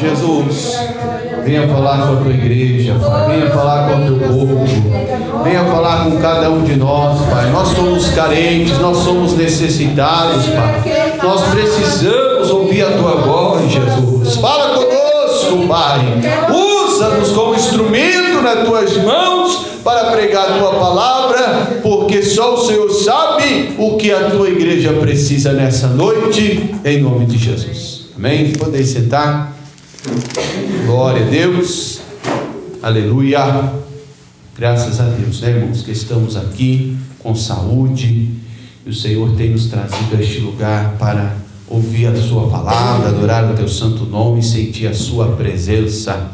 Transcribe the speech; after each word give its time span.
Jesus, 0.00 0.78
venha 1.44 1.66
falar 1.68 2.06
com 2.06 2.12
a 2.14 2.16
tua 2.16 2.32
igreja. 2.32 2.94
Venha 3.28 3.50
falar 3.50 3.88
com 3.88 3.96
o 3.96 4.18
teu 4.18 4.28
povo. 4.28 4.66
Venha 5.44 5.64
falar 5.64 6.04
com 6.04 6.16
cada 6.18 6.50
um 6.50 6.64
de 6.64 6.76
nós, 6.76 7.20
Pai. 7.30 7.50
Nós 7.50 7.68
somos 7.68 8.08
carentes, 8.10 8.78
nós 8.78 8.98
somos 8.98 9.34
necessitados, 9.34 10.46
Pai. 10.46 11.16
Nós 11.22 11.42
precisamos 11.48 12.50
ouvir 12.50 12.82
a 12.82 12.90
tua 12.92 13.16
voz, 13.16 13.70
Jesus. 13.70 14.36
Fala 14.36 14.74
conosco, 14.74 15.68
Pai. 15.68 16.00
Usa-nos 16.52 17.30
como 17.30 17.54
instrumento 17.54 18.42
nas 18.42 18.66
tuas 18.66 18.96
mãos 18.98 19.66
para 19.84 20.10
pregar 20.10 20.50
a 20.50 20.58
tua 20.58 20.74
palavra, 20.74 21.80
porque 21.80 22.20
só 22.22 22.54
o 22.54 22.66
Senhor 22.66 22.90
sabe 22.90 23.76
o 23.78 23.96
que 23.96 24.10
a 24.10 24.30
tua 24.30 24.48
igreja 24.48 24.92
precisa 24.94 25.52
nessa 25.52 25.86
noite, 25.86 26.74
em 26.84 27.00
nome 27.00 27.26
de 27.26 27.38
Jesus. 27.38 28.06
Amém? 28.16 28.52
Podem 28.52 28.84
sentar. 28.84 29.55
Glória 30.86 31.26
a 31.26 31.28
Deus. 31.28 32.00
Aleluia. 32.82 33.72
Graças 34.56 35.00
a 35.00 35.04
Deus, 35.04 35.40
né, 35.40 35.50
irmãos, 35.50 35.82
que 35.82 35.90
estamos 35.90 36.36
aqui 36.36 36.96
com 37.18 37.34
saúde. 37.34 38.30
E 38.86 38.90
o 38.90 38.94
Senhor 38.94 39.34
tem 39.36 39.50
nos 39.50 39.66
trazido 39.66 40.16
a 40.16 40.22
este 40.22 40.38
lugar 40.40 40.96
para 40.98 41.36
ouvir 41.68 42.06
a 42.06 42.16
Sua 42.16 42.48
palavra, 42.48 43.08
adorar 43.08 43.50
o 43.50 43.54
Teu 43.54 43.68
santo 43.68 44.04
nome 44.04 44.40
e 44.40 44.42
sentir 44.44 44.86
a 44.86 44.94
Sua 44.94 45.32
presença. 45.32 46.30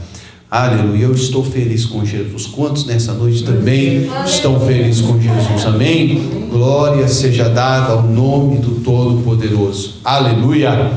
Aleluia. 0.50 1.05
Eu 1.05 1.12
estou 1.12 1.42
feliz 1.42 1.86
com 1.86 2.05
Jesus. 2.05 2.47
Quantos 2.47 2.84
nessa 2.84 3.14
noite 3.14 3.42
também 3.42 4.06
estão 4.27 4.61
felizes 4.61 5.00
com 5.00 5.19
Jesus? 5.19 5.64
Amém? 5.64 6.48
Glória 6.50 7.09
seja 7.09 7.48
dada 7.48 7.95
ao 7.95 8.02
nome 8.02 8.59
do 8.59 8.83
Todo-Poderoso. 8.83 9.95
Aleluia. 10.05 10.92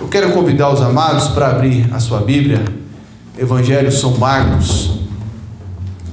Eu 0.00 0.08
quero 0.08 0.32
convidar 0.32 0.72
os 0.72 0.80
amados 0.80 1.28
para 1.28 1.50
abrir 1.50 1.88
a 1.92 2.00
sua 2.00 2.18
Bíblia, 2.18 2.64
Evangelho 3.38 3.92
São 3.92 4.18
Marcos, 4.18 4.98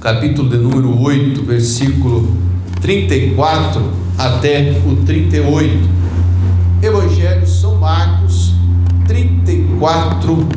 capítulo 0.00 0.48
de 0.48 0.56
número 0.56 1.00
8, 1.00 1.42
versículo 1.42 2.32
34 2.80 3.82
até 4.16 4.80
o 4.86 4.96
38. 5.04 5.88
Evangelho 6.80 7.46
São 7.46 7.76
Marcos 7.76 8.54
34 9.08 10.48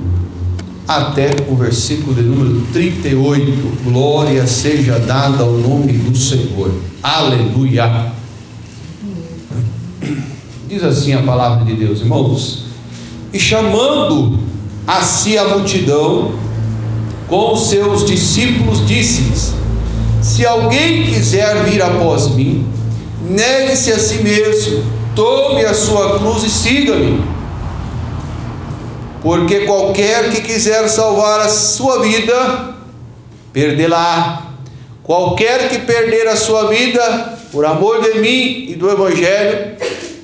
até 0.88 1.32
o 1.50 1.56
versículo 1.56 2.14
de 2.14 2.22
número 2.22 2.62
38. 2.74 3.84
Glória 3.86 4.46
seja 4.46 5.00
dada 5.00 5.42
ao 5.42 5.54
nome 5.54 5.94
do 5.94 6.16
Senhor. 6.16 6.72
Aleluia. 7.02 8.12
Diz 10.70 10.84
assim 10.84 11.14
a 11.14 11.24
palavra 11.24 11.66
de 11.66 11.74
Deus, 11.74 12.02
irmãos 12.02 12.65
e 13.36 13.40
chamando 13.40 14.40
a 14.88 15.02
si 15.02 15.38
a 15.38 15.44
multidão, 15.44 16.40
com 17.28 17.52
os 17.52 17.70
seus 17.70 18.06
discípulos, 18.06 18.88
disse-lhes: 18.88 19.54
Se 20.22 20.46
alguém 20.46 21.04
quiser 21.08 21.66
vir 21.66 21.82
após 21.82 22.30
mim, 22.30 22.66
negue-se 23.30 23.92
a 23.92 24.00
si 24.00 24.24
mesmo, 24.24 24.86
tome 25.14 25.66
a 25.66 25.74
sua 25.74 26.18
cruz 26.18 26.44
e 26.44 26.50
siga-me. 26.50 27.22
Porque 29.22 29.66
qualquer 29.66 30.32
que 30.32 30.40
quiser 30.40 30.88
salvar 30.88 31.42
a 31.42 31.50
sua 31.50 32.02
vida, 32.04 32.74
perdê-la. 33.52 34.44
Qualquer 35.04 35.68
que 35.68 35.80
perder 35.80 36.28
a 36.30 36.38
sua 36.38 36.70
vida 36.70 37.38
por 37.52 37.66
amor 37.66 38.02
de 38.02 38.18
mim 38.20 38.68
e 38.70 38.76
do 38.76 38.90
Evangelho, 38.90 39.76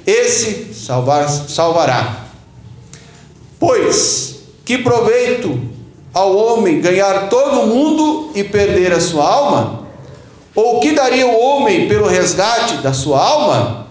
esse 0.07 0.73
salvar, 0.73 1.27
salvará. 1.27 2.20
Pois 3.61 4.39
que 4.65 4.79
proveito 4.79 5.61
ao 6.11 6.35
homem 6.35 6.81
ganhar 6.81 7.29
todo 7.29 7.61
o 7.61 7.67
mundo 7.67 8.31
e 8.33 8.43
perder 8.43 8.91
a 8.91 8.99
sua 8.99 9.23
alma? 9.23 9.81
Ou 10.55 10.79
que 10.79 10.93
daria 10.93 11.27
o 11.27 11.39
homem 11.39 11.87
pelo 11.87 12.07
resgate 12.07 12.77
da 12.77 12.91
sua 12.91 13.23
alma? 13.23 13.87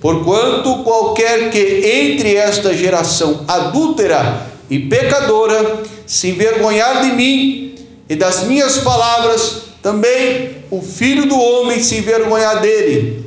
Porquanto 0.00 0.82
qualquer 0.82 1.50
que 1.50 1.58
entre 1.58 2.36
esta 2.36 2.72
geração 2.72 3.44
adúltera 3.46 4.46
e 4.70 4.78
pecadora 4.78 5.82
se 6.06 6.30
envergonhar 6.30 7.02
de 7.02 7.12
mim 7.12 7.74
e 8.08 8.16
das 8.16 8.44
minhas 8.44 8.78
palavras, 8.78 9.64
também 9.82 10.56
o 10.70 10.80
filho 10.80 11.26
do 11.26 11.38
homem 11.38 11.82
se 11.82 11.98
envergonhar 11.98 12.62
dele, 12.62 13.26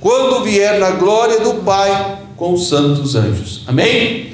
quando 0.00 0.44
vier 0.44 0.78
na 0.78 0.92
glória 0.92 1.40
do 1.40 1.54
Pai 1.64 2.18
com 2.36 2.52
os 2.52 2.68
santos 2.68 3.16
anjos. 3.16 3.64
Amém? 3.66 4.30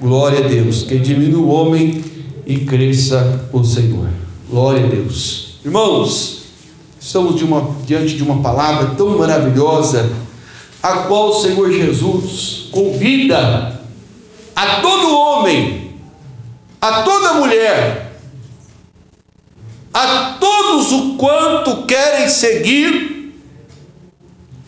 Glória 0.00 0.44
a 0.44 0.48
Deus. 0.48 0.84
Que 0.84 0.98
diminua 0.98 1.42
o 1.42 1.48
homem 1.48 2.04
e 2.46 2.60
cresça 2.60 3.48
o 3.52 3.64
Senhor. 3.64 4.08
Glória 4.48 4.84
a 4.84 4.88
Deus. 4.88 5.58
Irmãos, 5.64 6.44
estamos 7.00 7.36
de 7.36 7.44
uma, 7.44 7.76
diante 7.84 8.16
de 8.16 8.22
uma 8.22 8.40
palavra 8.40 8.94
tão 8.96 9.18
maravilhosa, 9.18 10.10
a 10.82 10.98
qual 10.98 11.30
o 11.30 11.40
Senhor 11.40 11.72
Jesus 11.72 12.68
convida 12.70 13.80
a 14.54 14.80
todo 14.80 15.16
homem, 15.16 15.94
a 16.80 17.02
toda 17.02 17.34
mulher, 17.34 18.18
a 19.92 20.36
todos 20.38 20.92
o 20.92 21.16
quanto 21.16 21.86
querem 21.86 22.28
seguir, 22.28 23.34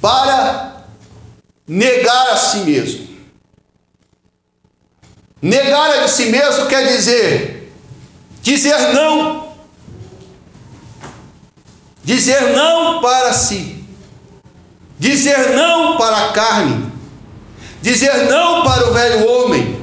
para 0.01 0.87
negar 1.69 2.33
a 2.33 2.37
si 2.37 2.59
mesmo. 2.61 3.10
Negar 5.43 5.91
a 6.01 6.09
si 6.09 6.27
mesmo 6.27 6.67
quer 6.67 6.87
dizer 6.87 7.61
dizer 8.43 8.93
não. 8.95 9.51
Dizer 12.03 12.55
não 12.55 13.01
para 13.01 13.33
si. 13.33 13.85
Dizer 14.99 15.51
não 15.55 15.97
para 15.97 16.27
a 16.27 16.33
carne. 16.33 16.91
Dizer 17.81 18.29
não 18.29 18.63
para 18.65 18.91
o 18.91 18.93
velho 18.93 19.29
homem. 19.29 19.81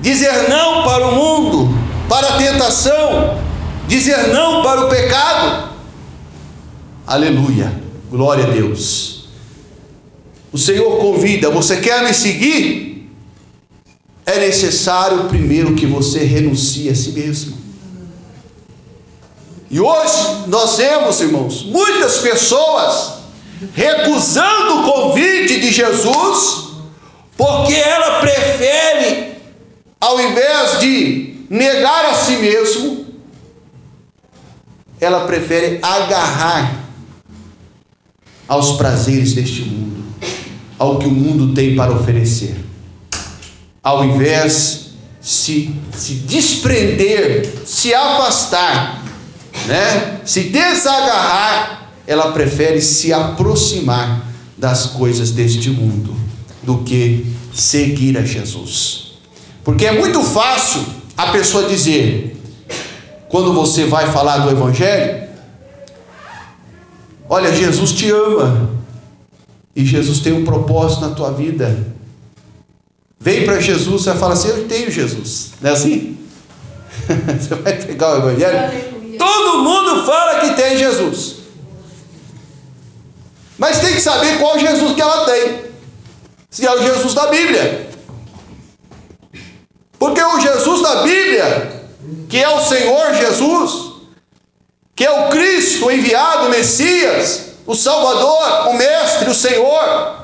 Dizer 0.00 0.48
não 0.48 0.82
para 0.82 1.08
o 1.08 1.14
mundo, 1.14 1.78
para 2.08 2.28
a 2.28 2.36
tentação. 2.38 3.40
Dizer 3.86 4.28
não 4.28 4.62
para 4.62 4.86
o 4.86 4.88
pecado. 4.88 5.70
Aleluia. 7.06 7.72
Glória 8.10 8.44
a 8.44 8.50
Deus. 8.50 9.28
O 10.52 10.58
Senhor 10.58 10.98
convida: 10.98 11.50
você 11.50 11.76
quer 11.76 12.02
me 12.02 12.14
seguir? 12.14 12.91
É 14.24 14.38
necessário 14.38 15.24
primeiro 15.24 15.74
que 15.74 15.86
você 15.86 16.20
renuncie 16.20 16.88
a 16.88 16.94
si 16.94 17.12
mesmo. 17.12 17.58
E 19.70 19.80
hoje 19.80 20.44
nós 20.46 20.76
vemos, 20.76 21.20
irmãos, 21.20 21.64
muitas 21.64 22.18
pessoas 22.18 23.14
recusando 23.74 24.80
o 24.80 24.92
convite 24.92 25.60
de 25.60 25.72
Jesus, 25.72 26.72
porque 27.36 27.74
ela 27.74 28.20
prefere, 28.20 29.36
ao 30.00 30.20
invés 30.20 30.80
de 30.80 31.46
negar 31.48 32.06
a 32.06 32.14
si 32.14 32.32
mesmo, 32.36 33.06
ela 35.00 35.26
prefere 35.26 35.78
agarrar 35.82 36.80
aos 38.46 38.72
prazeres 38.72 39.32
deste 39.32 39.62
mundo, 39.62 40.04
ao 40.78 40.98
que 40.98 41.06
o 41.06 41.10
mundo 41.10 41.54
tem 41.54 41.74
para 41.74 41.92
oferecer 41.92 42.71
ao 43.82 44.04
invés 44.04 44.92
se 45.20 45.74
se 45.94 46.14
desprender, 46.14 47.62
se 47.64 47.94
afastar, 47.94 49.02
né? 49.66 50.20
Se 50.24 50.44
desagarrar, 50.44 51.90
ela 52.06 52.32
prefere 52.32 52.80
se 52.80 53.12
aproximar 53.12 54.26
das 54.56 54.86
coisas 54.86 55.30
deste 55.30 55.70
mundo 55.70 56.14
do 56.62 56.78
que 56.78 57.26
seguir 57.54 58.16
a 58.18 58.24
Jesus. 58.24 59.12
Porque 59.64 59.86
é 59.86 59.92
muito 59.92 60.22
fácil 60.22 60.84
a 61.16 61.28
pessoa 61.28 61.68
dizer, 61.68 62.36
quando 63.28 63.52
você 63.52 63.84
vai 63.84 64.10
falar 64.10 64.38
do 64.38 64.50
Evangelho, 64.50 65.28
olha, 67.28 67.54
Jesus 67.54 67.92
te 67.92 68.10
ama, 68.10 68.70
e 69.74 69.84
Jesus 69.84 70.20
tem 70.20 70.32
um 70.32 70.44
propósito 70.44 71.00
na 71.00 71.10
tua 71.14 71.32
vida, 71.32 71.91
Vem 73.22 73.44
para 73.44 73.60
Jesus, 73.60 74.02
você 74.02 74.10
vai 74.10 74.18
falar 74.18 74.32
assim: 74.34 74.48
Eu 74.48 74.66
tenho 74.66 74.90
Jesus. 74.90 75.52
Não 75.60 75.70
é 75.70 75.72
assim? 75.72 76.18
você 77.40 77.54
vai 77.54 77.80
pegar 77.80 78.14
o 78.14 78.18
Evangelho. 78.18 78.58
Aleluia. 78.58 79.18
Todo 79.18 79.62
mundo 79.62 80.04
fala 80.04 80.40
que 80.40 80.54
tem 80.54 80.76
Jesus. 80.76 81.36
Mas 83.56 83.78
tem 83.78 83.94
que 83.94 84.00
saber 84.00 84.40
qual 84.40 84.58
Jesus 84.58 84.92
que 84.92 85.00
ela 85.00 85.24
tem. 85.24 85.62
Se 86.50 86.66
é 86.66 86.74
o 86.74 86.82
Jesus 86.82 87.14
da 87.14 87.28
Bíblia. 87.28 87.90
Porque 90.00 90.20
o 90.20 90.40
Jesus 90.40 90.82
da 90.82 91.02
Bíblia, 91.02 91.84
que 92.28 92.42
é 92.42 92.48
o 92.48 92.60
Senhor 92.60 93.14
Jesus, 93.14 93.92
que 94.96 95.04
é 95.04 95.10
o 95.12 95.28
Cristo, 95.28 95.86
o 95.86 95.92
enviado, 95.92 96.46
o 96.46 96.50
Messias, 96.50 97.52
o 97.64 97.76
Salvador, 97.76 98.68
o 98.70 98.72
Mestre, 98.72 99.30
o 99.30 99.34
Senhor, 99.34 100.21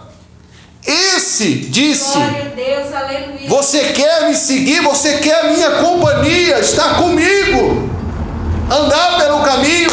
Esse 0.87 1.55
disse: 1.55 2.13
Glória 2.13 2.43
a 2.43 2.55
Deus, 2.55 2.95
aleluia. 2.95 3.49
Você 3.49 3.93
quer 3.93 4.29
me 4.29 4.35
seguir? 4.35 4.81
Você 4.83 5.19
quer 5.19 5.47
a 5.47 5.53
minha 5.53 5.71
companhia? 5.83 6.61
Estar 6.61 6.97
comigo? 6.97 7.89
Andar 8.71 9.19
pelo 9.19 9.43
caminho? 9.43 9.91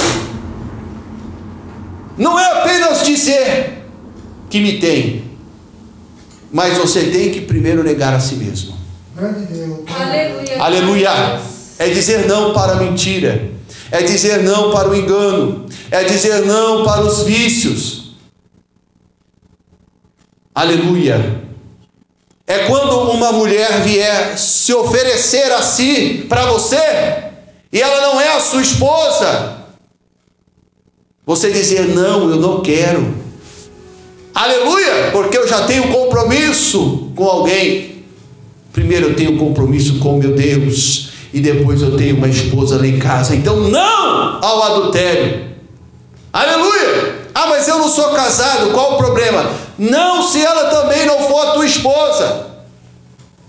Não 2.17 2.39
é 2.39 2.61
apenas 2.61 3.05
dizer 3.05 3.85
que 4.49 4.61
me 4.61 4.79
tem, 4.79 5.31
mas 6.51 6.77
você 6.77 7.03
tem 7.05 7.31
que 7.31 7.41
primeiro 7.41 7.83
negar 7.83 8.13
a 8.13 8.19
si 8.19 8.35
mesmo. 8.35 8.75
Aleluia. 9.17 10.61
Aleluia. 10.61 11.39
É 11.77 11.89
dizer 11.89 12.25
não 12.25 12.53
para 12.53 12.73
a 12.73 12.75
mentira, 12.75 13.49
é 13.91 14.01
dizer 14.01 14.43
não 14.43 14.71
para 14.71 14.89
o 14.89 14.95
engano, 14.95 15.65
é 15.91 16.03
dizer 16.03 16.45
não 16.45 16.85
para 16.85 17.01
os 17.01 17.23
vícios. 17.23 18.04
Aleluia. 20.55 21.41
É 22.47 22.59
quando 22.59 23.11
uma 23.11 23.33
mulher 23.33 23.81
vier 23.81 24.37
se 24.37 24.73
oferecer 24.73 25.51
a 25.51 25.61
si 25.61 26.25
para 26.29 26.45
você 26.45 26.77
e 27.73 27.81
ela 27.81 27.99
não 28.01 28.21
é 28.21 28.37
a 28.37 28.39
sua 28.39 28.61
esposa. 28.61 29.65
Você 31.25 31.51
dizer 31.51 31.89
não, 31.89 32.29
eu 32.29 32.37
não 32.37 32.61
quero. 32.61 33.13
Aleluia, 34.33 35.09
porque 35.11 35.37
eu 35.37 35.45
já 35.45 35.65
tenho 35.65 35.89
compromisso 35.89 37.11
com 37.15 37.25
alguém. 37.25 38.05
Primeiro 38.71 39.09
eu 39.09 39.15
tenho 39.15 39.37
compromisso 39.37 39.99
com 39.99 40.19
meu 40.19 40.35
Deus 40.35 41.09
e 41.33 41.41
depois 41.41 41.81
eu 41.81 41.97
tenho 41.97 42.15
uma 42.15 42.29
esposa 42.29 42.77
lá 42.77 42.87
em 42.87 42.97
casa. 42.97 43.35
Então 43.35 43.59
não 43.59 44.39
ao 44.41 44.63
adultério. 44.63 45.49
Aleluia. 46.31 47.25
Ah, 47.33 47.47
mas 47.47 47.67
eu 47.67 47.77
não 47.77 47.89
sou 47.89 48.11
casado, 48.11 48.71
qual 48.71 48.93
o 48.93 48.97
problema? 48.97 49.64
Não, 49.77 50.21
se 50.21 50.41
ela 50.41 50.69
também 50.69 51.05
não 51.05 51.19
for 51.27 51.47
a 51.47 51.51
tua 51.51 51.65
esposa, 51.65 52.47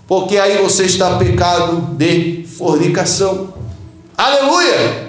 porque 0.07 0.37
aí 0.37 0.61
você 0.61 0.83
está 0.83 1.17
pecado 1.17 1.95
de 1.95 2.45
fornicação. 2.57 3.53
Aleluia! 4.17 5.07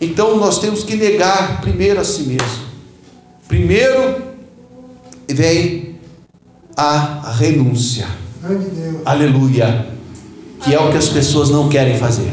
Então 0.00 0.36
nós 0.36 0.58
temos 0.58 0.84
que 0.84 0.96
negar 0.96 1.60
primeiro 1.60 2.00
a 2.00 2.04
si 2.04 2.22
mesmo. 2.22 2.66
Primeiro 3.48 4.22
vem 5.28 5.96
a 6.76 7.32
renúncia. 7.38 8.06
Aleluia! 9.04 9.86
Que 10.62 10.74
é 10.74 10.80
o 10.80 10.90
que 10.90 10.96
as 10.96 11.08
pessoas 11.08 11.50
não 11.50 11.68
querem 11.68 11.98
fazer. 11.98 12.30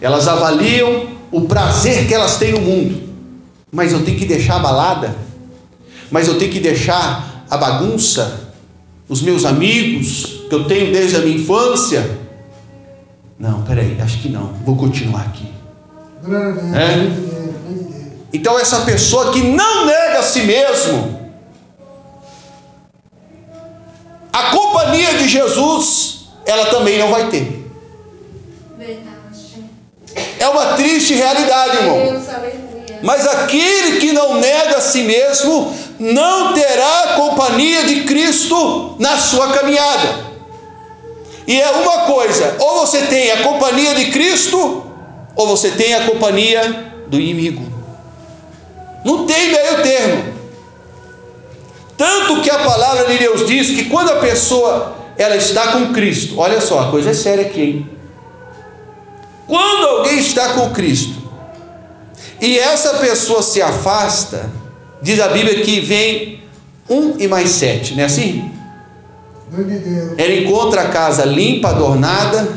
Elas 0.00 0.26
avaliam 0.26 1.08
o 1.30 1.42
prazer 1.42 2.06
que 2.08 2.14
elas 2.14 2.36
têm 2.36 2.52
no 2.52 2.60
mundo. 2.60 3.10
Mas 3.70 3.92
eu 3.92 4.04
tenho 4.04 4.18
que 4.18 4.24
deixar 4.24 4.56
a 4.56 4.60
balada, 4.60 5.16
mas 6.10 6.28
eu 6.28 6.38
tenho 6.38 6.50
que 6.50 6.60
deixar 6.60 7.44
a 7.48 7.56
bagunça, 7.56 8.52
os 9.08 9.22
meus 9.22 9.44
amigos 9.44 10.44
que 10.48 10.54
eu 10.54 10.64
tenho 10.64 10.92
desde 10.92 11.16
a 11.16 11.20
minha 11.20 11.36
infância. 11.36 12.18
Não, 13.38 13.62
peraí, 13.62 13.98
acho 14.00 14.18
que 14.18 14.28
não, 14.28 14.52
vou 14.64 14.76
continuar 14.76 15.22
aqui. 15.22 15.48
É? 16.74 17.30
Então, 18.32 18.58
essa 18.58 18.80
pessoa 18.82 19.32
que 19.32 19.42
não 19.42 19.86
nega 19.86 20.18
a 20.18 20.22
si 20.22 20.42
mesmo, 20.42 21.20
a 24.32 24.42
companhia 24.50 25.14
de 25.14 25.28
Jesus, 25.28 26.28
ela 26.44 26.66
também 26.66 26.98
não 26.98 27.10
vai 27.10 27.28
ter. 27.28 27.68
Verdade. 28.78 29.64
É 30.38 30.48
uma 30.48 30.74
triste 30.74 31.14
realidade, 31.14 31.78
irmão. 31.78 32.22
Mas 33.02 33.26
aquele 33.26 33.98
que 33.98 34.12
não 34.12 34.38
nega 34.38 34.76
a 34.76 34.80
si 34.80 35.02
mesmo 35.02 35.74
não 36.00 36.54
terá 36.54 37.14
companhia 37.16 37.84
de 37.84 38.04
Cristo 38.04 38.96
na 38.98 39.18
sua 39.18 39.52
caminhada. 39.52 40.30
E 41.46 41.60
é 41.60 41.70
uma 41.70 42.06
coisa: 42.06 42.56
ou 42.58 42.80
você 42.80 43.02
tem 43.02 43.30
a 43.32 43.42
companhia 43.42 43.94
de 43.94 44.06
Cristo, 44.06 44.82
ou 45.36 45.46
você 45.46 45.70
tem 45.72 45.94
a 45.94 46.06
companhia 46.06 46.92
do 47.06 47.20
inimigo. 47.20 47.62
Não 49.04 49.26
tem 49.26 49.52
meio 49.52 49.82
termo. 49.82 50.40
Tanto 51.98 52.40
que 52.40 52.50
a 52.50 52.60
palavra 52.60 53.04
de 53.04 53.18
Deus 53.18 53.46
diz 53.46 53.68
que 53.68 53.84
quando 53.84 54.10
a 54.10 54.16
pessoa 54.16 54.96
ela 55.18 55.36
está 55.36 55.72
com 55.72 55.92
Cristo, 55.92 56.38
olha 56.38 56.62
só, 56.62 56.80
a 56.80 56.90
coisa 56.90 57.10
é 57.10 57.14
séria 57.14 57.44
aqui, 57.44 57.60
hein? 57.60 57.90
Quando 59.46 59.86
alguém 59.86 60.18
está 60.18 60.54
com 60.54 60.70
Cristo, 60.70 61.20
e 62.40 62.58
essa 62.58 62.94
pessoa 62.94 63.42
se 63.42 63.60
afasta, 63.60 64.50
diz 65.02 65.20
a 65.20 65.28
Bíblia 65.28 65.62
que 65.62 65.80
vem 65.80 66.40
um 66.88 67.16
e 67.18 67.28
mais 67.28 67.50
sete, 67.50 67.94
não 67.94 68.02
é 68.02 68.06
assim? 68.06 68.50
Ela 70.16 70.34
encontra 70.34 70.82
a 70.82 70.88
casa 70.88 71.24
limpa, 71.24 71.70
adornada, 71.70 72.48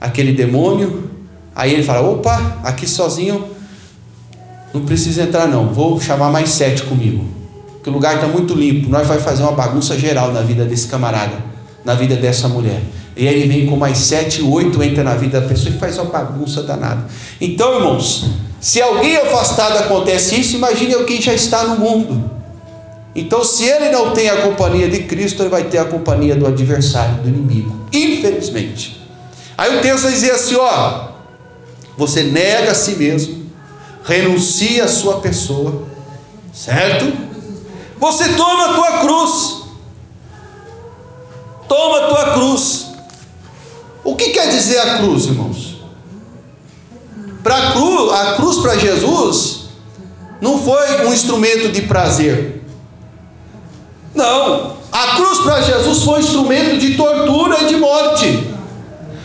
aquele 0.00 0.32
demônio, 0.32 1.10
aí 1.54 1.72
ele 1.72 1.82
fala: 1.82 2.06
opa, 2.06 2.58
aqui 2.62 2.86
sozinho, 2.86 3.48
não 4.72 4.84
precisa 4.84 5.22
entrar 5.22 5.46
não, 5.46 5.72
vou 5.72 6.00
chamar 6.00 6.30
mais 6.30 6.50
sete 6.50 6.82
comigo, 6.82 7.24
que 7.82 7.88
o 7.88 7.92
lugar 7.92 8.16
está 8.16 8.26
muito 8.26 8.54
limpo, 8.54 8.90
nós 8.90 9.06
vai 9.06 9.18
fazer 9.18 9.42
uma 9.42 9.52
bagunça 9.52 9.98
geral 9.98 10.32
na 10.32 10.42
vida 10.42 10.64
desse 10.64 10.88
camarada, 10.88 11.36
na 11.84 11.94
vida 11.94 12.16
dessa 12.16 12.48
mulher. 12.48 12.82
E 13.16 13.28
aí 13.28 13.42
ele 13.42 13.46
vem 13.46 13.66
com 13.66 13.76
mais 13.76 13.98
sete, 13.98 14.42
oito, 14.42 14.82
entra 14.82 15.04
na 15.04 15.14
vida 15.14 15.40
da 15.40 15.46
pessoa 15.46 15.74
e 15.74 15.78
faz 15.78 15.96
uma 15.98 16.10
bagunça 16.10 16.62
danada. 16.64 17.06
Então, 17.40 17.76
irmãos, 17.76 18.28
se 18.64 18.80
alguém 18.80 19.14
afastado 19.18 19.76
acontece 19.76 20.40
isso, 20.40 20.56
imagine 20.56 20.94
alguém 20.94 21.20
já 21.20 21.34
está 21.34 21.64
no 21.64 21.76
mundo. 21.78 22.30
Então, 23.14 23.44
se 23.44 23.62
ele 23.62 23.90
não 23.90 24.14
tem 24.14 24.30
a 24.30 24.40
companhia 24.40 24.88
de 24.88 25.02
Cristo, 25.02 25.42
ele 25.42 25.50
vai 25.50 25.64
ter 25.64 25.76
a 25.76 25.84
companhia 25.84 26.34
do 26.34 26.46
adversário, 26.46 27.16
do 27.16 27.28
inimigo. 27.28 27.86
Infelizmente. 27.92 29.06
Aí 29.58 29.76
o 29.76 29.82
texto 29.82 30.04
vai 30.04 30.12
dizer 30.12 30.30
assim: 30.30 30.56
ó, 30.56 31.08
você 31.98 32.22
nega 32.22 32.70
a 32.70 32.74
si 32.74 32.92
mesmo, 32.92 33.50
renuncia 34.02 34.84
a 34.84 34.88
sua 34.88 35.20
pessoa, 35.20 35.82
certo? 36.50 37.12
Você 37.98 38.30
toma 38.30 38.70
a 38.70 38.74
tua 38.76 38.98
cruz. 39.00 39.56
Toma 41.68 41.98
a 41.98 42.08
tua 42.08 42.32
cruz. 42.32 42.86
O 44.02 44.16
que 44.16 44.30
quer 44.30 44.48
dizer 44.48 44.78
a 44.78 44.96
cruz, 45.00 45.26
irmãos? 45.26 45.63
Pra 47.44 47.72
cruz, 47.72 48.12
a 48.12 48.34
cruz 48.36 48.56
para 48.56 48.78
Jesus 48.78 49.64
não 50.40 50.62
foi 50.62 51.06
um 51.06 51.12
instrumento 51.12 51.70
de 51.70 51.82
prazer. 51.82 52.64
Não, 54.14 54.78
a 54.90 55.16
cruz 55.16 55.40
para 55.40 55.60
Jesus 55.60 56.02
foi 56.02 56.14
um 56.14 56.20
instrumento 56.20 56.78
de 56.78 56.96
tortura 56.96 57.62
e 57.62 57.66
de 57.66 57.76
morte, 57.76 58.48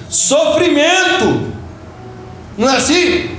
sofrimento. 0.09 1.47
Não 2.57 2.69
é 2.69 2.75
assim? 2.75 3.37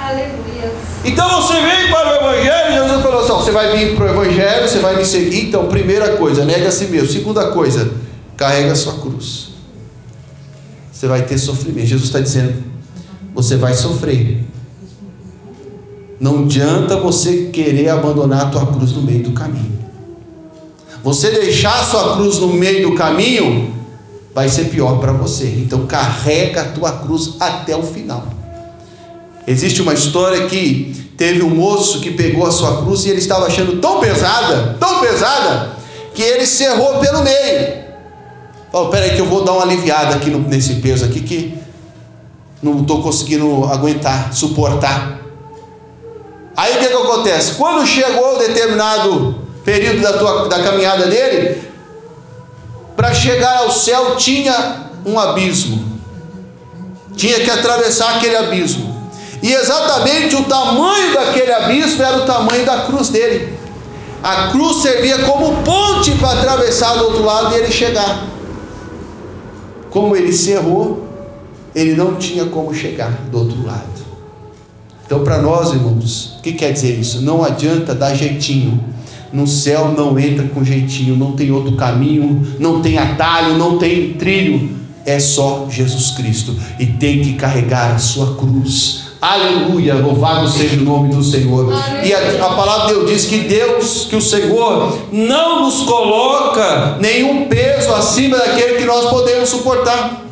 Aleluia. 0.00 0.72
Então 1.04 1.28
você 1.42 1.60
vem 1.60 1.90
para 1.90 2.08
o 2.08 2.14
Evangelho, 2.14 2.72
Jesus 2.72 3.02
falou 3.02 3.20
assim: 3.20 3.32
você 3.32 3.50
vai 3.50 3.76
vir 3.76 3.94
para 3.96 4.06
o 4.06 4.08
Evangelho, 4.08 4.66
você 4.66 4.78
vai 4.78 4.96
me 4.96 5.04
seguir. 5.04 5.48
Então, 5.48 5.66
primeira 5.66 6.16
coisa, 6.16 6.42
nega 6.46 6.68
a 6.68 6.72
si 6.72 6.86
mesmo. 6.86 7.08
Segunda 7.08 7.48
coisa, 7.50 7.92
carrega 8.34 8.72
a 8.72 8.76
sua 8.76 8.94
cruz. 8.94 9.50
Você 10.90 11.06
vai 11.06 11.20
ter 11.22 11.36
sofrimento. 11.36 11.86
Jesus 11.86 12.06
está 12.06 12.18
dizendo: 12.18 12.71
você 13.34 13.56
vai 13.56 13.74
sofrer. 13.74 14.44
Não 16.20 16.44
adianta 16.44 16.96
você 16.98 17.50
querer 17.52 17.88
abandonar 17.88 18.42
a 18.42 18.50
tua 18.50 18.66
cruz 18.66 18.92
no 18.92 19.02
meio 19.02 19.24
do 19.24 19.32
caminho. 19.32 19.72
Você 21.02 21.30
deixar 21.30 21.80
a 21.80 21.84
sua 21.84 22.14
cruz 22.14 22.38
no 22.38 22.48
meio 22.48 22.90
do 22.90 22.94
caminho, 22.94 23.74
vai 24.34 24.48
ser 24.48 24.66
pior 24.66 25.00
para 25.00 25.12
você. 25.12 25.46
Então 25.46 25.86
carrega 25.86 26.62
a 26.62 26.64
tua 26.66 26.92
cruz 26.92 27.34
até 27.40 27.76
o 27.76 27.82
final. 27.82 28.24
Existe 29.46 29.82
uma 29.82 29.94
história 29.94 30.46
que 30.46 30.94
teve 31.16 31.42
um 31.42 31.50
moço 31.50 32.00
que 32.00 32.12
pegou 32.12 32.46
a 32.46 32.52
sua 32.52 32.82
cruz 32.82 33.04
e 33.04 33.10
ele 33.10 33.18
estava 33.18 33.46
achando 33.46 33.80
tão 33.80 33.98
pesada, 33.98 34.76
tão 34.78 35.00
pesada, 35.00 35.76
que 36.14 36.22
ele 36.22 36.46
cerrou 36.46 37.00
pelo 37.00 37.22
meio. 37.22 37.82
Falou, 38.70 38.90
peraí 38.90 39.10
que 39.10 39.20
eu 39.20 39.26
vou 39.26 39.44
dar 39.44 39.52
uma 39.52 39.62
aliviada 39.62 40.14
aqui 40.14 40.30
nesse 40.30 40.76
peso 40.76 41.04
aqui 41.04 41.20
que 41.20 41.61
não 42.62 42.80
estou 42.80 43.02
conseguindo 43.02 43.64
aguentar, 43.64 44.32
suportar. 44.32 45.18
Aí 46.56 46.76
o 46.76 46.78
que, 46.78 46.86
que 46.86 46.94
acontece? 46.94 47.54
Quando 47.54 47.86
chegou 47.86 48.38
determinado 48.38 49.34
período 49.64 50.00
da, 50.00 50.12
tua, 50.12 50.48
da 50.48 50.62
caminhada 50.62 51.06
dele, 51.06 51.62
para 52.96 53.12
chegar 53.14 53.58
ao 53.58 53.70
céu 53.70 54.16
tinha 54.16 54.90
um 55.04 55.18
abismo. 55.18 55.92
Tinha 57.16 57.40
que 57.40 57.50
atravessar 57.50 58.16
aquele 58.16 58.36
abismo. 58.36 58.92
E 59.42 59.52
exatamente 59.52 60.36
o 60.36 60.44
tamanho 60.44 61.12
daquele 61.14 61.52
abismo 61.52 62.02
era 62.02 62.18
o 62.18 62.26
tamanho 62.26 62.64
da 62.64 62.82
cruz 62.82 63.08
dele. 63.08 63.58
A 64.22 64.48
cruz 64.48 64.82
servia 64.82 65.18
como 65.24 65.62
ponte 65.64 66.12
para 66.12 66.38
atravessar 66.38 66.94
do 66.94 67.06
outro 67.06 67.24
lado 67.24 67.52
e 67.52 67.58
ele 67.58 67.72
chegar. 67.72 68.24
Como 69.90 70.14
ele 70.14 70.32
cerrou, 70.32 71.11
ele 71.74 71.94
não 71.94 72.16
tinha 72.16 72.46
como 72.46 72.74
chegar 72.74 73.10
do 73.30 73.38
outro 73.38 73.64
lado. 73.64 74.02
Então, 75.04 75.24
para 75.24 75.42
nós, 75.42 75.72
irmãos, 75.72 76.36
o 76.38 76.42
que 76.42 76.52
quer 76.52 76.72
dizer 76.72 76.98
isso? 76.98 77.20
Não 77.20 77.44
adianta 77.44 77.94
dar 77.94 78.14
jeitinho, 78.14 78.82
no 79.32 79.46
céu 79.46 79.92
não 79.96 80.18
entra 80.18 80.46
com 80.48 80.64
jeitinho, 80.64 81.16
não 81.16 81.32
tem 81.32 81.50
outro 81.50 81.76
caminho, 81.76 82.56
não 82.58 82.82
tem 82.82 82.98
atalho, 82.98 83.56
não 83.56 83.78
tem 83.78 84.14
trilho. 84.14 84.82
É 85.04 85.18
só 85.18 85.66
Jesus 85.68 86.12
Cristo 86.12 86.56
e 86.78 86.86
tem 86.86 87.20
que 87.22 87.32
carregar 87.34 87.94
a 87.94 87.98
sua 87.98 88.36
cruz. 88.36 89.02
Aleluia, 89.20 89.94
louvado 89.94 90.48
seja 90.48 90.76
o 90.80 90.84
nome 90.84 91.14
do 91.14 91.22
Senhor. 91.22 91.72
E 92.04 92.12
a, 92.12 92.44
a, 92.44 92.54
palavra 92.54 92.88
de 92.88 92.94
Deus 92.94 93.10
diz 93.10 93.24
que 93.26 93.38
Deus, 93.38 94.06
que 94.10 94.16
o 94.16 94.20
Senhor, 94.20 94.98
não 95.12 95.64
nos 95.64 95.82
coloca 95.82 96.98
nenhum 97.00 97.46
peso 97.46 97.92
acima 97.94 98.36
daquele 98.36 98.78
que 98.78 98.84
nós 98.84 99.10
podemos 99.10 99.48
suportar. 99.48 100.24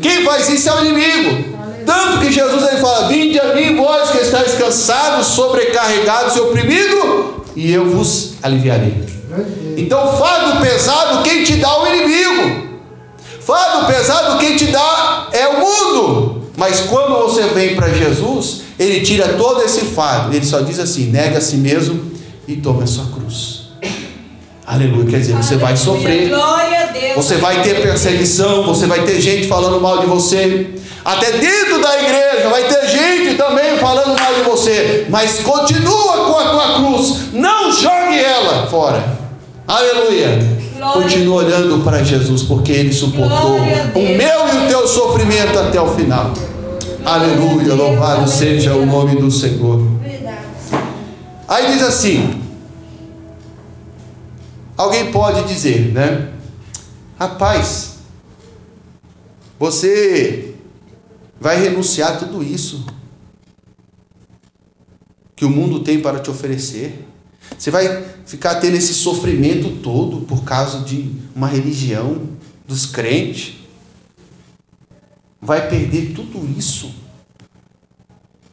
Quem 0.00 0.24
faz 0.24 0.48
isso 0.48 0.68
é 0.68 0.74
o 0.74 0.84
inimigo. 0.84 1.58
Tanto 1.84 2.18
que 2.20 2.30
Jesus 2.30 2.62
ele 2.68 2.80
fala: 2.80 3.08
Vinde 3.08 3.40
a 3.40 3.54
mim, 3.54 3.76
vós 3.76 4.10
que 4.10 4.18
estáis 4.18 4.54
cansados, 4.54 5.28
sobrecarregados 5.28 6.36
e 6.36 6.40
oprimidos, 6.40 7.04
e 7.56 7.72
eu 7.72 7.86
vos 7.90 8.34
aliviarei. 8.42 9.04
Então, 9.76 10.16
fardo 10.18 10.60
pesado, 10.60 11.22
quem 11.22 11.44
te 11.44 11.56
dá 11.56 11.68
é 11.68 11.78
o 11.78 11.86
inimigo. 11.86 12.68
Fardo 13.40 13.86
pesado, 13.86 14.38
quem 14.38 14.56
te 14.56 14.66
dá 14.66 15.28
é 15.32 15.46
o 15.48 15.60
mundo. 15.60 16.42
Mas 16.56 16.80
quando 16.80 17.22
você 17.22 17.42
vem 17.48 17.76
para 17.76 17.88
Jesus, 17.88 18.62
ele 18.78 19.00
tira 19.00 19.34
todo 19.34 19.62
esse 19.62 19.86
fardo. 19.86 20.34
Ele 20.34 20.44
só 20.44 20.60
diz 20.60 20.78
assim: 20.78 21.06
nega 21.06 21.38
a 21.38 21.40
si 21.40 21.56
mesmo 21.56 22.10
e 22.46 22.56
tome 22.56 22.82
a 22.82 22.86
sua 22.86 23.06
cruz. 23.06 23.57
Aleluia. 24.68 25.06
Quer 25.06 25.20
dizer, 25.20 25.32
você 25.32 25.56
vai 25.56 25.74
sofrer. 25.78 26.30
Você 27.16 27.36
vai 27.36 27.62
ter 27.62 27.80
perseguição. 27.80 28.64
Você 28.64 28.86
vai 28.86 29.02
ter 29.02 29.18
gente 29.18 29.48
falando 29.48 29.80
mal 29.80 29.98
de 29.98 30.06
você. 30.06 30.66
Até 31.02 31.32
dentro 31.32 31.80
da 31.80 32.02
igreja 32.02 32.50
vai 32.50 32.64
ter 32.64 32.86
gente 32.86 33.36
também 33.36 33.78
falando 33.78 34.20
mal 34.20 34.34
de 34.34 34.42
você. 34.42 35.06
Mas 35.08 35.38
continua 35.38 36.26
com 36.26 36.38
a 36.38 36.50
tua 36.50 36.74
cruz. 36.74 37.32
Não 37.32 37.72
jogue 37.72 38.18
ela 38.18 38.66
fora. 38.66 39.02
Aleluia. 39.66 40.38
Continua 40.92 41.44
olhando 41.44 41.82
para 41.82 42.04
Jesus, 42.04 42.42
porque 42.42 42.70
Ele 42.70 42.92
suportou 42.92 43.56
o 43.56 44.00
meu 44.00 44.48
e 44.54 44.66
o 44.66 44.68
teu 44.68 44.86
sofrimento 44.86 45.58
até 45.58 45.80
o 45.80 45.88
final. 45.94 46.34
Aleluia. 47.06 47.74
Louvado 47.74 48.28
seja 48.28 48.74
o 48.74 48.84
nome 48.84 49.16
do 49.16 49.30
Senhor. 49.30 49.80
Aí 51.48 51.72
diz 51.72 51.82
assim: 51.82 52.47
Alguém 54.78 55.10
pode 55.10 55.42
dizer, 55.52 55.92
né? 55.92 56.32
Rapaz, 57.18 57.96
você 59.58 60.54
vai 61.40 61.60
renunciar 61.60 62.12
a 62.12 62.16
tudo 62.16 62.44
isso 62.44 62.86
que 65.34 65.44
o 65.44 65.50
mundo 65.50 65.80
tem 65.80 66.00
para 66.00 66.20
te 66.20 66.30
oferecer. 66.30 67.04
Você 67.58 67.72
vai 67.72 68.04
ficar 68.24 68.56
tendo 68.60 68.76
esse 68.76 68.94
sofrimento 68.94 69.82
todo 69.82 70.20
por 70.20 70.44
causa 70.44 70.84
de 70.84 71.10
uma 71.34 71.48
religião 71.48 72.28
dos 72.64 72.86
crentes. 72.86 73.54
Vai 75.42 75.68
perder 75.68 76.12
tudo 76.14 76.48
isso. 76.56 76.94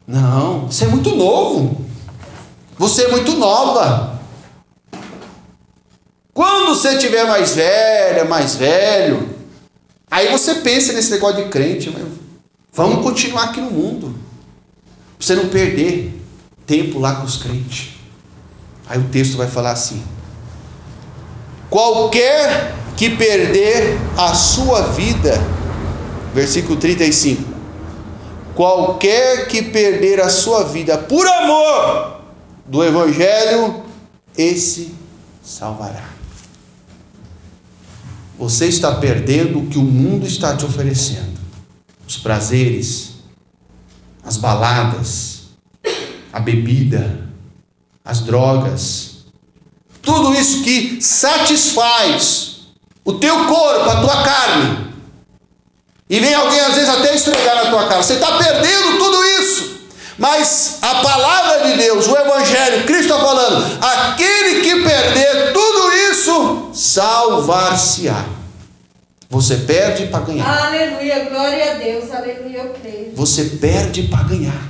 Não, 0.07 0.65
você 0.71 0.85
é 0.85 0.87
muito 0.87 1.15
novo. 1.15 1.85
Você 2.79 3.03
é 3.03 3.11
muito 3.11 3.33
nova. 3.33 4.14
Quando 6.35 6.75
você 6.75 6.97
tiver 6.97 7.25
mais 7.25 7.55
velha, 7.55 8.25
mais 8.25 8.57
velho, 8.57 9.29
aí 10.11 10.29
você 10.29 10.55
pensa 10.55 10.91
nesse 10.91 11.09
negócio 11.09 11.41
de 11.41 11.49
crente, 11.49 11.95
vamos 12.73 13.01
continuar 13.01 13.45
aqui 13.45 13.61
no 13.61 13.71
mundo. 13.71 14.13
Pra 15.17 15.25
você 15.25 15.33
não 15.33 15.47
perder 15.47 16.21
tempo 16.67 16.99
lá 16.99 17.15
com 17.15 17.23
os 17.23 17.37
crentes. 17.37 17.93
Aí 18.85 18.99
o 18.99 19.05
texto 19.05 19.37
vai 19.37 19.47
falar 19.47 19.71
assim: 19.71 20.03
qualquer 21.69 22.75
que 22.97 23.11
perder 23.11 23.97
a 24.17 24.33
sua 24.33 24.87
vida, 24.89 25.41
versículo 26.33 26.75
35. 26.75 27.41
Qualquer 28.53 29.47
que 29.47 29.61
perder 29.61 30.19
a 30.19 30.27
sua 30.27 30.65
vida 30.65 30.97
por 30.97 31.25
amor 31.25 32.19
do 32.65 32.83
Evangelho, 32.83 33.85
esse 34.37 34.93
salvará. 35.41 36.15
Você 38.37 38.67
está 38.67 38.95
perdendo 38.95 39.59
o 39.59 39.67
que 39.67 39.77
o 39.77 39.83
mundo 39.83 40.25
está 40.27 40.55
te 40.55 40.65
oferecendo: 40.65 41.39
os 42.07 42.17
prazeres, 42.17 43.13
as 44.23 44.37
baladas, 44.37 45.43
a 46.33 46.39
bebida, 46.39 47.29
as 48.03 48.21
drogas, 48.21 49.25
tudo 50.01 50.33
isso 50.33 50.63
que 50.63 51.01
satisfaz 51.01 52.55
o 53.03 53.13
teu 53.13 53.45
corpo, 53.45 53.89
a 53.89 54.01
tua 54.01 54.23
carne. 54.23 54.85
E 56.09 56.19
vem 56.19 56.33
alguém 56.33 56.59
às 56.59 56.75
vezes 56.75 56.89
até 56.89 57.15
estregar 57.15 57.55
na 57.55 57.71
tua 57.71 57.87
cara. 57.87 58.03
Você 58.03 58.13
está 58.13 58.37
perdendo 58.37 58.97
tudo 58.97 59.23
isso. 59.39 59.75
Mas 60.17 60.77
a 60.81 60.95
palavra 60.95 61.69
de 61.69 61.77
Deus, 61.77 62.07
o 62.07 62.17
Evangelho, 62.17 62.85
Cristo 62.85 63.13
está 63.13 63.19
falando: 63.19 63.79
aquele 63.81 64.61
que 64.61 64.83
perder 64.83 65.53
tudo 65.53 65.84
isso, 66.25 66.71
salvar-se-á. 66.73 68.25
Você 69.29 69.57
perde 69.57 70.07
para 70.07 70.19
ganhar. 70.21 70.65
Aleluia, 70.65 71.25
glória 71.25 71.71
a 71.71 71.73
Deus, 71.75 72.11
aleluia, 72.11 72.59
eu 72.59 72.73
creio. 72.81 73.11
Você 73.15 73.43
perde 73.61 74.03
para 74.03 74.23
ganhar. 74.23 74.61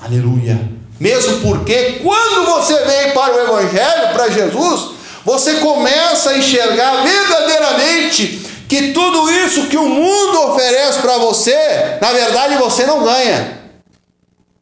Aleluia. 0.00 0.70
Mesmo 0.98 1.40
porque 1.40 2.00
quando 2.02 2.46
você 2.46 2.74
vem 2.84 3.12
para 3.12 3.34
o 3.34 3.40
Evangelho, 3.40 4.12
para 4.12 4.30
Jesus, 4.30 4.90
você 5.24 5.54
começa 5.54 6.30
a 6.30 6.38
enxergar 6.38 7.02
verdadeiramente 7.02 8.46
que 8.68 8.92
tudo 8.92 9.30
isso 9.30 9.66
que 9.66 9.76
o 9.76 9.88
mundo 9.88 10.50
oferece 10.50 11.00
para 11.00 11.18
você, 11.18 11.98
na 12.00 12.12
verdade 12.12 12.56
você 12.56 12.84
não 12.86 13.02
ganha. 13.04 13.60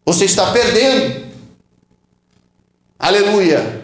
Você 0.07 0.25
está 0.25 0.51
perdendo. 0.53 1.27
Aleluia. 2.99 3.83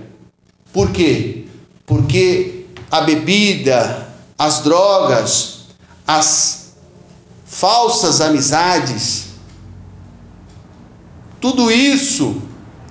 Por 0.72 0.90
quê? 0.90 1.43
Porque 1.86 2.66
a 2.90 3.02
bebida, 3.02 4.08
as 4.38 4.60
drogas, 4.60 5.66
as 6.06 6.74
falsas 7.46 8.20
amizades, 8.20 9.26
tudo 11.40 11.70
isso 11.70 12.40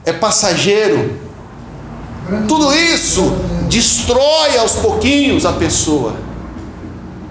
é 0.06 0.14
passageiro. 0.14 1.22
Tudo 2.48 2.74
isso 2.74 3.22
destrói 3.70 4.58
aos 4.58 4.74
pouquinhos 4.74 5.46
a 5.46 5.54
pessoa 5.54 6.16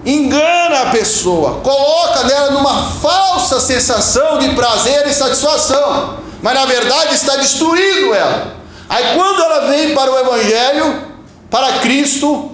engana 0.05 0.81
a 0.81 0.85
pessoa, 0.87 1.61
coloca 1.61 2.23
nela 2.25 2.51
numa 2.51 2.91
falsa 2.91 3.59
sensação 3.59 4.39
de 4.39 4.49
prazer 4.49 5.07
e 5.07 5.13
satisfação, 5.13 6.19
mas 6.41 6.53
na 6.53 6.65
verdade 6.65 7.15
está 7.15 7.37
destruindo 7.37 8.13
ela. 8.13 8.53
Aí 8.89 9.15
quando 9.15 9.41
ela 9.41 9.67
vem 9.67 9.95
para 9.95 10.11
o 10.11 10.19
Evangelho, 10.19 11.12
para 11.53 11.73
Cristo, 11.81 12.49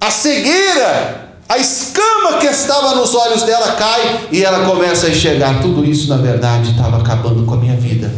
a 0.00 0.10
cegueira, 0.10 1.28
a 1.48 1.56
escama 1.56 2.38
que 2.40 2.46
estava 2.46 2.96
nos 2.96 3.14
olhos 3.14 3.44
dela 3.44 3.76
cai 3.78 4.26
e 4.32 4.42
ela 4.42 4.66
começa 4.66 5.06
a 5.06 5.10
enxergar 5.10 5.60
tudo 5.62 5.84
isso 5.84 6.08
na 6.08 6.16
verdade 6.16 6.72
estava 6.72 6.96
acabando 6.96 7.46
com 7.46 7.54
a 7.54 7.56
minha 7.58 7.76
vida. 7.76 8.12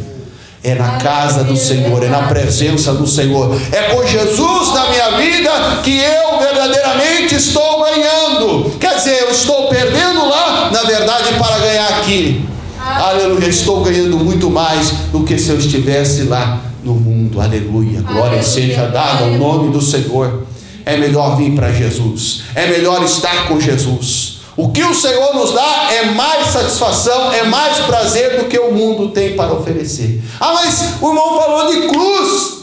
É 0.64 0.75
na 0.75 0.92
casa 0.97 1.44
do 1.44 1.54
Senhor, 1.54 2.02
é 2.02 2.09
na 2.09 2.23
presença 2.28 2.94
do 2.94 3.06
Senhor. 3.06 3.54
É 3.73 3.94
com 3.94 4.06
Jesus 4.06 4.73
na 4.73 4.88
minha 4.88 5.18
vida 5.18 5.50
que 5.85 5.99
eu 5.99 6.38
verdadeiramente 6.38 7.35
estou 7.35 7.85
ganhando. 7.85 8.71
Quer 8.78 8.94
dizer, 8.94 9.21
eu 9.21 9.32
estou 9.32 9.68
perdendo 9.68 10.26
lá, 10.30 10.71
na 10.73 10.82
verdade, 10.85 11.35
para 11.35 11.59
ganhar 11.59 11.88
aqui. 11.99 12.49
Aleluia, 12.80 13.49
estou 13.49 13.82
ganhando 13.82 14.16
muito 14.16 14.49
mais 14.49 14.92
do 15.12 15.25
que 15.25 15.37
se 15.37 15.50
eu 15.50 15.59
estivesse 15.59 16.23
lá 16.23 16.72
no 16.83 16.95
mundo. 16.95 17.41
Aleluia, 17.41 18.01
glória 18.01 18.23
Aleluia. 18.23 18.43
seja 18.43 18.87
dada 18.87 19.25
ao 19.25 19.31
nome 19.33 19.73
do 19.73 19.81
Senhor. 19.81 20.47
É 20.85 20.97
melhor 20.97 21.37
vir 21.37 21.55
para 21.55 21.71
Jesus, 21.71 22.43
é 22.55 22.67
melhor 22.67 23.03
estar 23.05 23.47
com 23.47 23.61
Jesus. 23.61 24.41
O 24.57 24.71
que 24.71 24.83
o 24.83 24.95
Senhor 24.95 25.35
nos 25.35 25.53
dá 25.53 25.89
é 25.93 26.07
mais 26.07 26.49
satisfação, 26.49 27.33
é 27.33 27.45
mais 27.45 27.79
prazer 27.87 28.39
do 28.39 28.49
que 28.49 28.59
o 28.59 28.73
mundo 28.73 29.09
tem 29.09 29.35
para 29.35 29.53
oferecer. 29.53 30.23
Ah, 30.39 30.53
mas 30.55 30.97
o 31.01 31.09
irmão 31.09 31.41
falou 31.41 31.71
de 31.71 31.89
cruz. 31.89 32.62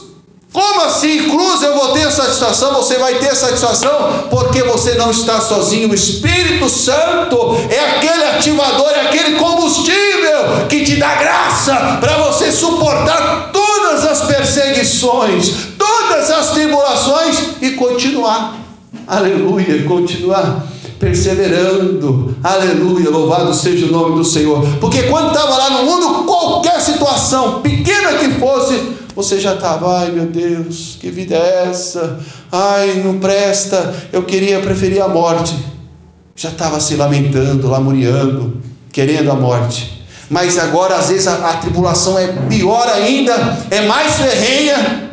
Como 0.52 0.82
assim? 0.82 1.30
Cruz 1.30 1.62
eu 1.62 1.76
vou 1.76 1.90
ter 1.90 2.12
satisfação, 2.12 2.74
você 2.74 2.98
vai 2.98 3.16
ter 3.16 3.36
satisfação, 3.36 4.28
porque 4.32 4.64
você 4.64 4.96
não 4.96 5.12
está 5.12 5.40
sozinho. 5.42 5.90
O 5.90 5.94
Espírito 5.94 6.68
Santo 6.68 7.56
é 7.70 7.80
aquele 7.98 8.24
ativador, 8.26 8.90
é 8.90 9.02
aquele 9.02 9.36
combustível 9.38 10.68
que 10.68 10.84
te 10.84 10.96
dá 10.96 11.16
graça 11.16 11.98
para 12.02 12.18
você 12.18 12.52
suportar 12.52 13.52
todas 13.90 14.06
as 14.06 14.22
perseguições, 14.22 15.54
todas 15.78 16.30
as 16.30 16.52
tribulações 16.52 17.38
e 17.62 17.72
continuar. 17.72 18.56
Aleluia, 19.08 19.84
continuar 19.84 20.68
perseverando. 21.00 22.36
Aleluia, 22.44 23.10
louvado 23.10 23.54
seja 23.54 23.88
o 23.88 23.92
nome 23.92 24.16
do 24.16 24.24
Senhor. 24.24 24.64
Porque 24.80 25.04
quando 25.04 25.30
estava 25.30 25.58
lá 25.58 25.70
no 25.72 25.86
mundo, 25.86 26.26
qualquer 26.26 26.80
situação, 26.82 27.62
pequena 27.62 28.14
que 28.20 28.32
fosse, 28.40 28.80
você 29.16 29.40
já 29.40 29.56
estava, 29.56 30.02
ai 30.02 30.12
meu 30.12 30.28
Deus, 30.28 30.98
que 31.00 31.10
vida 31.10 31.36
é 31.36 31.70
essa? 31.70 32.20
Ai, 32.52 33.02
não 33.04 33.18
presta, 33.18 33.96
eu 34.14 34.24
queria 34.24 34.60
preferir 34.60 35.02
a 35.02 35.08
morte. 35.08 35.56
Já 36.36 36.50
estava 36.50 36.80
se 36.80 36.96
lamentando, 36.96 37.68
lamuriando, 37.68 38.62
querendo 38.92 39.32
a 39.32 39.36
morte. 39.36 39.99
Mas 40.30 40.58
agora, 40.60 40.96
às 40.96 41.10
vezes, 41.10 41.28
a, 41.28 41.50
a 41.50 41.54
tribulação 41.58 42.18
é 42.18 42.28
pior 42.48 42.88
ainda, 42.88 43.58
é 43.72 43.82
mais 43.82 44.16
ferrenha 44.16 45.10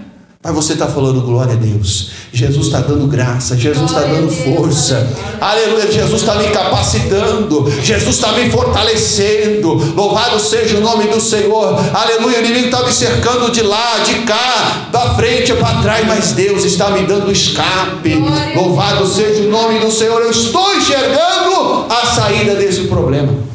mas 0.46 0.54
você 0.54 0.74
está 0.74 0.86
falando 0.86 1.22
glória 1.22 1.54
a 1.54 1.56
Deus. 1.56 2.10
Jesus 2.32 2.66
está 2.66 2.78
dando 2.78 3.08
graça, 3.08 3.56
Jesus 3.56 3.90
está 3.90 4.02
dando 4.02 4.30
força. 4.30 5.04
Aleluia, 5.40 5.90
Jesus 5.90 6.20
está 6.20 6.36
me 6.36 6.46
capacitando, 6.50 7.68
Jesus 7.82 8.14
está 8.14 8.30
me 8.30 8.48
fortalecendo. 8.48 9.74
Louvado 9.96 10.38
seja 10.38 10.78
o 10.78 10.80
nome 10.80 11.08
do 11.08 11.20
Senhor. 11.20 11.74
Aleluia, 11.92 12.38
o 12.38 12.44
inimigo 12.44 12.66
está 12.66 12.84
me 12.84 12.92
cercando 12.92 13.50
de 13.50 13.62
lá, 13.62 13.98
de 14.04 14.20
cá, 14.20 14.88
da 14.92 15.16
frente 15.16 15.52
para 15.54 15.82
trás, 15.82 16.06
mas 16.06 16.30
Deus 16.30 16.64
está 16.64 16.90
me 16.90 17.02
dando 17.02 17.32
escape. 17.32 18.14
Louvado 18.54 19.04
seja 19.04 19.42
o 19.42 19.50
nome 19.50 19.80
do 19.80 19.90
Senhor. 19.90 20.22
Eu 20.22 20.30
estou 20.30 20.76
enxergando 20.76 21.86
a 21.90 22.06
saída 22.14 22.54
desse 22.54 22.82
problema. 22.82 23.45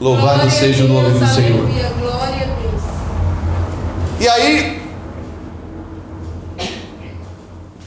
Louvado 0.00 0.50
seja 0.50 0.84
o 0.84 0.88
nome 0.88 1.18
do 1.18 1.26
Senhor. 1.26 1.68
E 4.20 4.28
aí, 4.28 4.78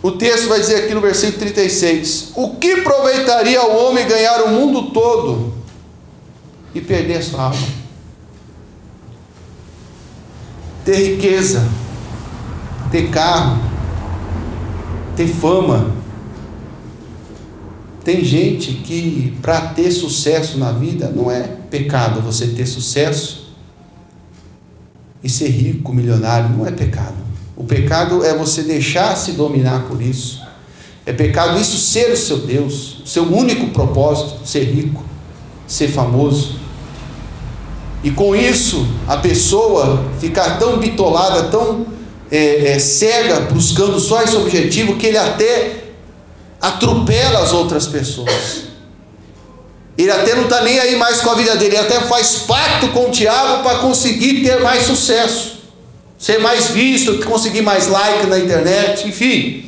O 0.04 0.12
texto 0.12 0.50
vai 0.50 0.60
dizer 0.60 0.86
aqui 0.86 0.96
no 0.96 1.02
versículo 1.02 1.38
36: 1.38 2.32
O 2.36 2.56
que 2.56 2.72
aproveitaria 2.72 3.62
o 3.64 3.86
homem 3.86 4.08
ganhar 4.08 4.42
o 4.44 4.50
mundo 4.50 4.90
todo 4.92 5.54
e 6.74 6.82
perder 6.82 7.18
a 7.18 7.22
sua 7.22 7.44
alma? 7.44 7.68
Ter 10.84 10.96
riqueza, 10.96 11.70
ter 12.92 13.10
carro, 13.12 13.62
ter 15.16 15.28
fama. 15.28 16.02
Tem 18.04 18.24
gente 18.24 18.74
que 18.74 19.34
para 19.42 19.62
ter 19.62 19.92
sucesso 19.92 20.58
na 20.58 20.72
vida 20.72 21.12
não 21.16 21.30
é 21.30 21.44
pecado 21.70 22.22
você 22.22 22.48
ter 22.48 22.66
sucesso 22.66 23.52
e 25.24 25.30
ser 25.30 25.50
rico, 25.50 25.94
milionário, 25.94 26.50
não 26.50 26.66
é 26.66 26.72
pecado. 26.72 27.18
O 27.56 27.64
pecado 27.64 28.26
é 28.26 28.36
você 28.36 28.64
deixar 28.64 29.16
se 29.16 29.34
dominar 29.34 29.88
por 29.88 30.02
isso. 30.02 30.42
É 31.06 31.14
pecado 31.14 31.60
isso 31.60 31.78
ser 31.78 32.12
o 32.12 32.18
seu 32.18 32.40
Deus, 32.40 33.02
o 33.04 33.08
seu 33.08 33.24
único 33.24 33.68
propósito, 33.68 34.48
ser 34.48 34.64
rico, 34.64 35.04
ser 35.68 35.88
famoso. 35.90 36.60
E 38.04 38.10
com 38.10 38.36
isso, 38.36 38.88
a 39.08 39.18
pessoa 39.18 40.04
ficar 40.20 40.58
tão 40.58 40.80
bitolada, 40.80 41.44
tão 41.50 41.86
é, 42.32 42.72
é, 42.72 42.80
cega, 42.80 43.42
buscando 43.42 44.00
só 44.00 44.24
esse 44.24 44.36
objetivo, 44.36 44.96
que 44.96 45.06
ele 45.06 45.18
até 45.18 45.81
atropela 46.62 47.40
as 47.40 47.54
outras 47.54 47.88
pessoas. 47.88 48.72
Ele 49.98 50.12
até 50.12 50.36
não 50.36 50.44
está 50.44 50.62
nem 50.62 50.80
aí 50.80 50.96
mais 50.96 51.22
com 51.22 51.32
a 51.32 51.36
vida 51.36 51.56
dele, 51.56 51.76
ele 51.76 51.86
até 51.86 52.02
faz 52.02 52.44
pacto 52.48 52.90
com 52.90 53.08
o 53.08 53.12
diabo 53.12 53.64
para 53.64 53.80
conseguir 53.80 54.44
ter 54.44 54.62
mais 54.62 54.84
sucesso 54.84 55.52
ser 56.22 56.40
mais 56.40 56.70
visto, 56.70 57.18
conseguir 57.26 57.64
mais 57.64 57.88
like 57.88 58.28
na 58.28 58.38
internet, 58.38 59.08
enfim. 59.08 59.66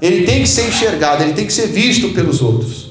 Ele 0.00 0.26
tem 0.26 0.42
que 0.42 0.48
ser 0.48 0.68
enxergado, 0.68 1.22
ele 1.22 1.32
tem 1.32 1.46
que 1.46 1.52
ser 1.52 1.68
visto 1.68 2.10
pelos 2.10 2.42
outros. 2.42 2.90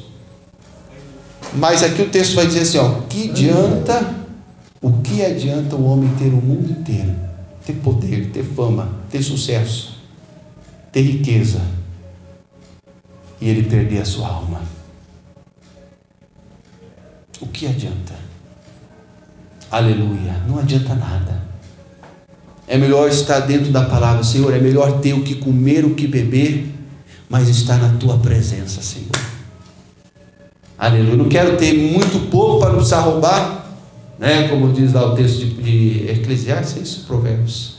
Mas 1.54 1.84
aqui 1.84 2.02
o 2.02 2.10
texto 2.10 2.34
vai 2.34 2.48
dizer 2.48 2.62
assim: 2.62 2.80
ó, 2.80 3.02
que 3.08 3.30
adianta, 3.30 4.16
o 4.82 4.94
que 4.94 5.24
adianta 5.24 5.76
o 5.76 5.86
homem 5.86 6.10
ter 6.18 6.30
o 6.30 6.42
mundo 6.42 6.72
inteiro, 6.72 7.16
ter 7.66 7.74
poder, 7.74 8.32
ter 8.32 8.44
fama, 8.44 8.98
ter 9.12 9.22
sucesso, 9.22 9.96
ter 10.92 11.02
riqueza, 11.02 11.62
e 13.42 13.50
ele 13.50 13.64
perder 13.64 14.02
a 14.02 14.06
sua 14.06 14.28
alma? 14.28 14.62
O 17.42 17.48
que 17.48 17.68
adianta? 17.68 18.14
Aleluia, 19.72 20.36
não 20.48 20.60
adianta 20.60 20.96
nada. 20.96 21.50
É 22.68 22.78
melhor 22.78 23.10
estar 23.10 23.40
dentro 23.40 23.72
da 23.72 23.86
palavra, 23.86 24.24
Senhor. 24.24 24.54
É 24.54 24.60
melhor 24.60 25.00
ter 25.00 25.14
o 25.14 25.24
que 25.24 25.36
comer, 25.36 25.86
o 25.86 25.96
que 25.96 26.06
beber, 26.06 26.72
mas 27.28 27.50
estar 27.50 27.78
na 27.78 27.98
tua 27.98 28.20
presença, 28.20 28.82
Senhor. 28.82 29.10
Aleluia. 30.78 31.16
Não 31.16 31.28
quero 31.28 31.58
ter 31.58 31.74
muito 31.74 32.30
pouco 32.30 32.60
para 32.60 32.70
não 32.70 32.76
precisar 32.76 33.02
roubar, 33.02 33.66
né? 34.20 34.48
Como 34.50 34.72
diz 34.72 34.94
lá 34.94 35.12
o 35.12 35.16
texto 35.16 35.40
de, 35.40 35.54
de 35.56 36.12
Eclesiastes, 36.12 36.78
é 36.78 36.82
isso? 36.82 37.06
Provérbios. 37.08 37.78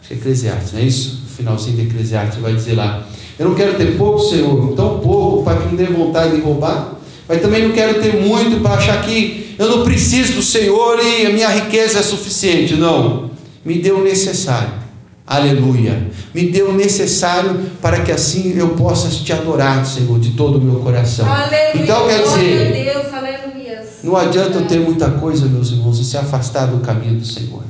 Acho 0.00 0.08
que 0.08 0.14
é 0.14 0.16
Eclesiastes, 0.16 0.72
não 0.72 0.80
é 0.80 0.84
isso? 0.84 1.21
Finalzinho 1.42 1.76
de 1.76 1.82
Eclesiastes 1.82 2.40
vai 2.40 2.54
dizer 2.54 2.74
lá. 2.74 3.06
Eu 3.38 3.48
não 3.48 3.54
quero 3.54 3.74
ter 3.74 3.96
pouco, 3.96 4.20
Senhor, 4.20 4.74
tão 4.74 5.00
pouco 5.00 5.42
para 5.42 5.60
que 5.60 5.68
me 5.68 5.76
dê 5.76 5.86
vontade 5.86 6.36
de 6.36 6.40
roubar, 6.40 6.94
mas 7.28 7.40
também 7.40 7.66
não 7.66 7.74
quero 7.74 8.00
ter 8.00 8.20
muito 8.20 8.60
para 8.62 8.74
achar 8.74 9.02
que 9.02 9.54
eu 9.58 9.68
não 9.68 9.84
preciso 9.84 10.34
do 10.34 10.42
Senhor 10.42 10.98
e 11.00 11.26
a 11.26 11.30
minha 11.30 11.48
riqueza 11.48 11.98
é 11.98 12.02
suficiente. 12.02 12.74
Não 12.74 13.30
me 13.64 13.78
deu 13.78 13.98
o 13.98 14.04
necessário. 14.04 14.82
Aleluia. 15.26 16.08
Me 16.34 16.50
deu 16.50 16.70
o 16.70 16.72
necessário 16.72 17.70
para 17.80 18.00
que 18.00 18.12
assim 18.12 18.54
eu 18.56 18.70
possa 18.70 19.08
te 19.08 19.32
adorar, 19.32 19.84
Senhor, 19.86 20.18
de 20.18 20.32
todo 20.32 20.58
o 20.58 20.60
meu 20.60 20.80
coração. 20.80 21.26
Aleluia. 21.26 21.82
Então 21.82 22.06
quer 22.06 22.22
dizer, 22.22 22.84
Deus, 22.84 23.12
não 24.02 24.16
adianta 24.16 24.58
eu 24.58 24.66
ter 24.66 24.80
muita 24.80 25.10
coisa, 25.12 25.46
meus 25.46 25.70
irmãos, 25.70 25.98
e 26.00 26.04
se 26.04 26.16
afastar 26.16 26.66
do 26.66 26.78
caminho 26.80 27.20
do 27.20 27.24
Senhor. 27.24 27.62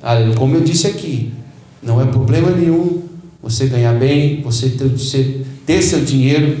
Aleluia. 0.00 0.36
Como 0.36 0.54
eu 0.54 0.60
disse 0.60 0.86
aqui, 0.86 1.32
não 1.82 2.00
é 2.00 2.06
problema 2.06 2.50
nenhum 2.50 3.02
você 3.42 3.66
ganhar 3.66 3.94
bem, 3.94 4.42
você 4.42 4.70
ter, 4.70 4.90
ter 5.66 5.82
seu 5.82 6.04
dinheiro 6.04 6.58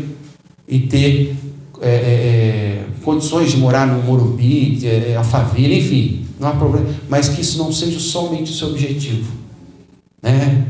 e 0.66 0.80
ter 0.80 1.36
é, 1.80 1.88
é, 1.88 1.92
é 1.92 2.84
condições 3.02 3.50
de 3.50 3.56
morar 3.56 3.86
no 3.86 4.02
Morumbi, 4.02 4.86
é, 4.86 5.16
Alphaville, 5.16 5.78
enfim 5.78 6.20
não 6.40 6.48
há 6.48 6.52
problema, 6.52 6.86
mas 7.08 7.28
que 7.28 7.42
isso 7.42 7.58
não 7.58 7.70
seja 7.70 8.00
somente 8.00 8.50
o 8.50 8.54
seu 8.54 8.68
objetivo, 8.68 9.30
né? 10.22 10.64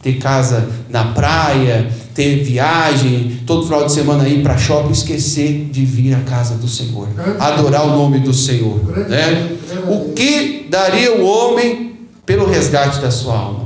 Ter 0.00 0.18
casa 0.18 0.68
na 0.88 1.06
praia, 1.06 1.90
ter 2.14 2.44
viagem, 2.44 3.40
todo 3.44 3.64
final 3.64 3.84
de 3.84 3.92
semana 3.92 4.28
ir 4.28 4.40
para 4.44 4.56
shopping, 4.56 4.92
esquecer 4.92 5.68
de 5.72 5.84
vir 5.84 6.14
à 6.14 6.20
casa 6.20 6.54
do 6.54 6.68
Senhor, 6.68 7.08
adorar 7.40 7.86
o 7.86 7.90
nome 7.90 8.20
do 8.20 8.32
Senhor, 8.32 8.78
né? 9.08 9.56
O 9.88 10.12
que 10.12 10.68
daria 10.70 11.16
o 11.16 11.26
homem 11.26 11.96
pelo 12.24 12.46
resgate 12.46 13.00
da 13.00 13.10
sua 13.10 13.36
alma? 13.36 13.65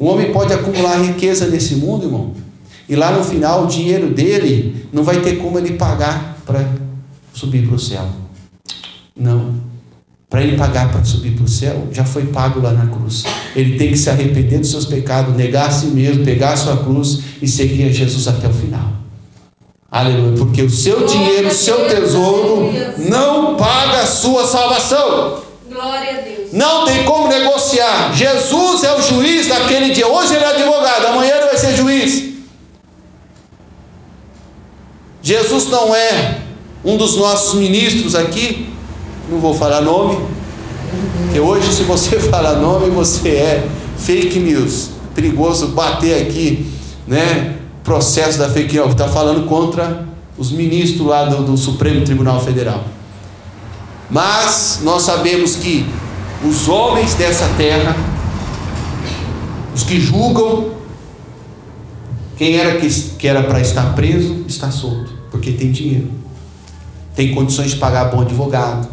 O 0.00 0.06
homem 0.06 0.32
pode 0.32 0.52
acumular 0.52 0.96
riqueza 0.96 1.46
nesse 1.46 1.76
mundo, 1.76 2.06
irmão, 2.06 2.32
e 2.88 2.96
lá 2.96 3.12
no 3.12 3.22
final 3.22 3.64
o 3.64 3.66
dinheiro 3.66 4.08
dele 4.08 4.86
não 4.92 5.04
vai 5.04 5.20
ter 5.20 5.36
como 5.36 5.58
ele 5.58 5.74
pagar 5.74 6.38
para 6.46 6.66
subir 7.34 7.66
para 7.66 7.76
o 7.76 7.78
céu. 7.78 8.08
Não 9.14 9.70
para 10.30 10.44
ele 10.44 10.56
pagar 10.56 10.92
para 10.92 11.04
subir 11.04 11.32
para 11.32 11.44
o 11.44 11.48
céu, 11.48 11.88
já 11.90 12.04
foi 12.04 12.26
pago 12.26 12.60
lá 12.60 12.72
na 12.72 12.86
cruz. 12.86 13.24
Ele 13.56 13.76
tem 13.76 13.88
que 13.88 13.98
se 13.98 14.08
arrepender 14.08 14.60
dos 14.60 14.70
seus 14.70 14.86
pecados, 14.86 15.34
negar 15.34 15.66
a 15.66 15.70
si 15.72 15.86
mesmo, 15.86 16.24
pegar 16.24 16.52
a 16.52 16.56
sua 16.56 16.76
cruz 16.76 17.18
e 17.42 17.48
seguir 17.48 17.86
a 17.86 17.92
Jesus 17.92 18.28
até 18.28 18.46
o 18.46 18.52
final. 18.52 18.92
Aleluia, 19.90 20.38
porque 20.38 20.62
o 20.62 20.70
seu 20.70 21.04
dinheiro, 21.04 21.48
o 21.48 21.52
seu 21.52 21.88
tesouro 21.88 22.70
não 23.10 23.56
paga 23.56 24.02
a 24.02 24.06
sua 24.06 24.46
salvação. 24.46 25.49
Não 26.52 26.84
tem 26.84 27.04
como 27.04 27.28
negociar. 27.28 28.12
Jesus 28.14 28.82
é 28.82 28.92
o 28.94 29.02
juiz 29.02 29.46
daquele 29.46 29.92
dia. 29.92 30.08
Hoje 30.08 30.34
ele 30.34 30.44
é 30.44 30.48
advogado, 30.48 31.06
amanhã 31.06 31.36
ele 31.36 31.46
vai 31.46 31.56
ser 31.56 31.76
juiz. 31.76 32.30
Jesus 35.22 35.66
não 35.68 35.94
é 35.94 36.38
um 36.84 36.96
dos 36.96 37.16
nossos 37.16 37.54
ministros 37.54 38.14
aqui, 38.14 38.68
não 39.28 39.38
vou 39.38 39.54
falar 39.54 39.82
nome, 39.82 40.18
que 41.32 41.38
hoje 41.38 41.72
se 41.72 41.82
você 41.82 42.18
falar 42.30 42.54
nome, 42.54 42.90
você 42.90 43.28
é 43.28 43.68
fake 43.98 44.38
news. 44.38 44.90
Perigoso 45.14 45.68
bater 45.68 46.22
aqui, 46.22 46.66
né? 47.06 47.56
Processo 47.84 48.38
da 48.38 48.48
fake 48.48 48.74
news, 48.74 48.90
está 48.90 49.08
falando 49.08 49.46
contra 49.46 50.06
os 50.38 50.50
ministros 50.50 51.06
lá 51.06 51.24
do, 51.24 51.44
do 51.44 51.56
Supremo 51.56 52.04
Tribunal 52.04 52.40
Federal. 52.40 52.84
Mas 54.10 54.80
nós 54.82 55.02
sabemos 55.02 55.56
que 55.56 55.86
os 56.44 56.68
homens 56.68 57.14
dessa 57.14 57.48
terra, 57.56 57.94
os 59.74 59.82
que 59.82 60.00
julgam, 60.00 60.70
quem 62.36 62.56
era 62.56 62.78
que, 62.78 62.88
que 62.88 63.28
era 63.28 63.42
para 63.42 63.60
estar 63.60 63.94
preso, 63.94 64.44
está 64.48 64.70
solto, 64.70 65.12
porque 65.30 65.52
tem 65.52 65.70
dinheiro, 65.70 66.10
tem 67.14 67.34
condições 67.34 67.70
de 67.70 67.76
pagar 67.76 68.06
bom 68.06 68.22
advogado, 68.22 68.88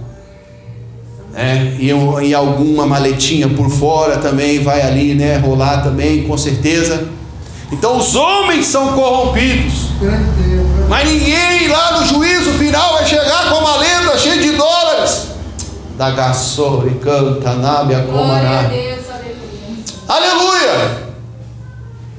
é, 1.34 1.76
e, 1.80 1.92
e 2.28 2.34
alguma 2.34 2.88
maletinha 2.88 3.48
por 3.48 3.70
fora 3.70 4.18
também 4.18 4.60
vai 4.60 4.82
ali, 4.82 5.14
né, 5.14 5.38
rolar 5.38 5.84
também, 5.84 6.24
com 6.24 6.36
certeza. 6.36 7.08
Então 7.72 7.98
os 7.98 8.16
homens 8.16 8.66
são 8.66 8.94
corrompidos. 8.94 9.90
Mas 10.90 11.10
ninguém 11.10 11.68
lá 11.68 12.00
no 12.00 12.08
juízo 12.08 12.52
final 12.54 12.94
vai 12.94 13.06
chegar 13.06 13.50
com 13.50 13.58
a 13.58 13.62
maleta 13.62 14.18
cheia 14.18 14.42
de 14.42 14.52
dólares. 14.52 15.28
Da 15.98 16.12
gassore 16.12 16.92
canta, 16.96 17.54
nábia 17.56 18.04
comará. 18.04 18.70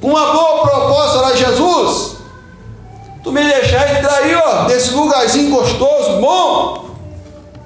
com 0.01 0.07
uma 0.07 0.33
boa 0.33 0.61
proposta 0.61 1.21
lá, 1.21 1.35
Jesus, 1.35 2.17
tu 3.23 3.31
me 3.31 3.43
deixar 3.43 3.97
entrar 3.97 4.15
aí, 4.15 4.33
ó, 4.35 4.67
nesse 4.67 4.93
lugarzinho 4.93 5.51
gostoso, 5.51 6.19
bom, 6.21 6.95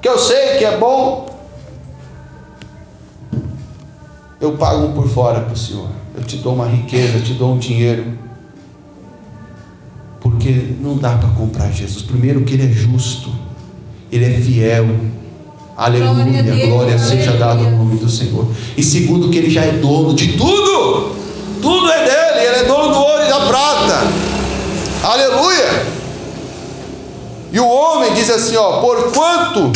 que 0.02 0.10
eu 0.10 0.18
sei 0.18 0.58
que 0.58 0.66
é 0.66 0.78
bom. 0.78 1.30
Eu 4.42 4.58
pago 4.58 4.88
um 4.88 4.94
por 4.94 5.08
fora 5.08 5.40
para 5.40 5.54
o 5.54 5.58
Senhor. 5.58 5.88
Eu 6.16 6.24
te 6.24 6.38
dou 6.38 6.54
uma 6.54 6.68
riqueza, 6.68 7.18
eu 7.18 7.24
te 7.24 7.34
dou 7.34 7.54
um 7.54 7.58
dinheiro. 7.58 8.18
Porque 10.20 10.76
não 10.82 10.98
dá 10.98 11.18
para 11.18 11.30
comprar 11.30 11.72
Jesus. 11.72 12.04
Primeiro 12.04 12.44
que 12.44 12.54
Ele 12.54 12.70
é 12.70 12.74
justo, 12.74 13.30
Ele 14.12 14.26
é 14.26 14.38
fiel. 14.42 14.86
Aleluia, 15.76 16.44
glória, 16.44 16.68
glória 16.68 17.00
seja 17.00 17.32
dada 17.34 17.64
ao 17.64 17.72
nome 17.72 17.98
do 17.98 18.10
Senhor. 18.10 18.48
E 18.78 18.84
segundo 18.84 19.30
que 19.30 19.38
Ele 19.38 19.50
já 19.50 19.64
é 19.64 19.72
dono 19.72 20.14
de 20.14 20.34
tudo. 20.38 21.16
Tudo 21.62 21.92
é 21.92 22.06
dele, 22.06 22.48
Ele 22.48 22.56
é 22.58 22.64
dono 22.66 22.94
do 22.94 23.00
ouro 23.00 23.26
e 23.26 23.30
da 23.30 23.40
prata. 23.48 24.02
Aleluia. 25.04 25.86
E 27.52 27.60
o 27.60 27.68
homem 27.68 28.14
diz 28.14 28.30
assim, 28.30 28.56
ó, 28.56 28.82
porquanto 28.82 29.72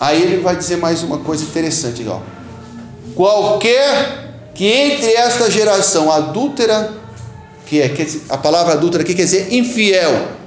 Aí 0.00 0.22
ele 0.22 0.40
vai 0.40 0.54
dizer 0.54 0.76
mais 0.76 1.02
uma 1.02 1.18
coisa 1.18 1.42
interessante, 1.42 2.06
ó. 2.08 2.20
Qualquer 3.14 4.28
que 4.54 4.64
entre 4.64 5.12
esta 5.12 5.50
geração 5.50 6.10
adúltera, 6.12 6.92
que 7.66 7.80
é 7.80 7.92
a 8.28 8.38
palavra 8.38 8.74
adúltera 8.74 9.02
aqui 9.02 9.14
quer 9.14 9.24
dizer 9.24 9.52
infiel, 9.52 10.37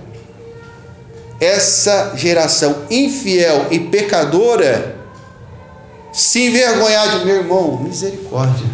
essa 1.42 2.16
geração 2.16 2.84
infiel 2.92 3.66
e 3.72 3.80
pecadora, 3.80 4.96
se 6.14 6.48
envergonhar 6.48 7.18
de 7.18 7.26
meu 7.26 7.38
irmão, 7.38 7.82
misericórdia. 7.82 8.68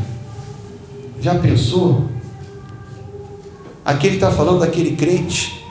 Já 1.21 1.35
pensou? 1.35 2.09
Aqui 3.85 4.07
ele 4.07 4.15
está 4.15 4.29
falando 4.29 4.59
daquele 4.59 4.97
crente 4.97 5.65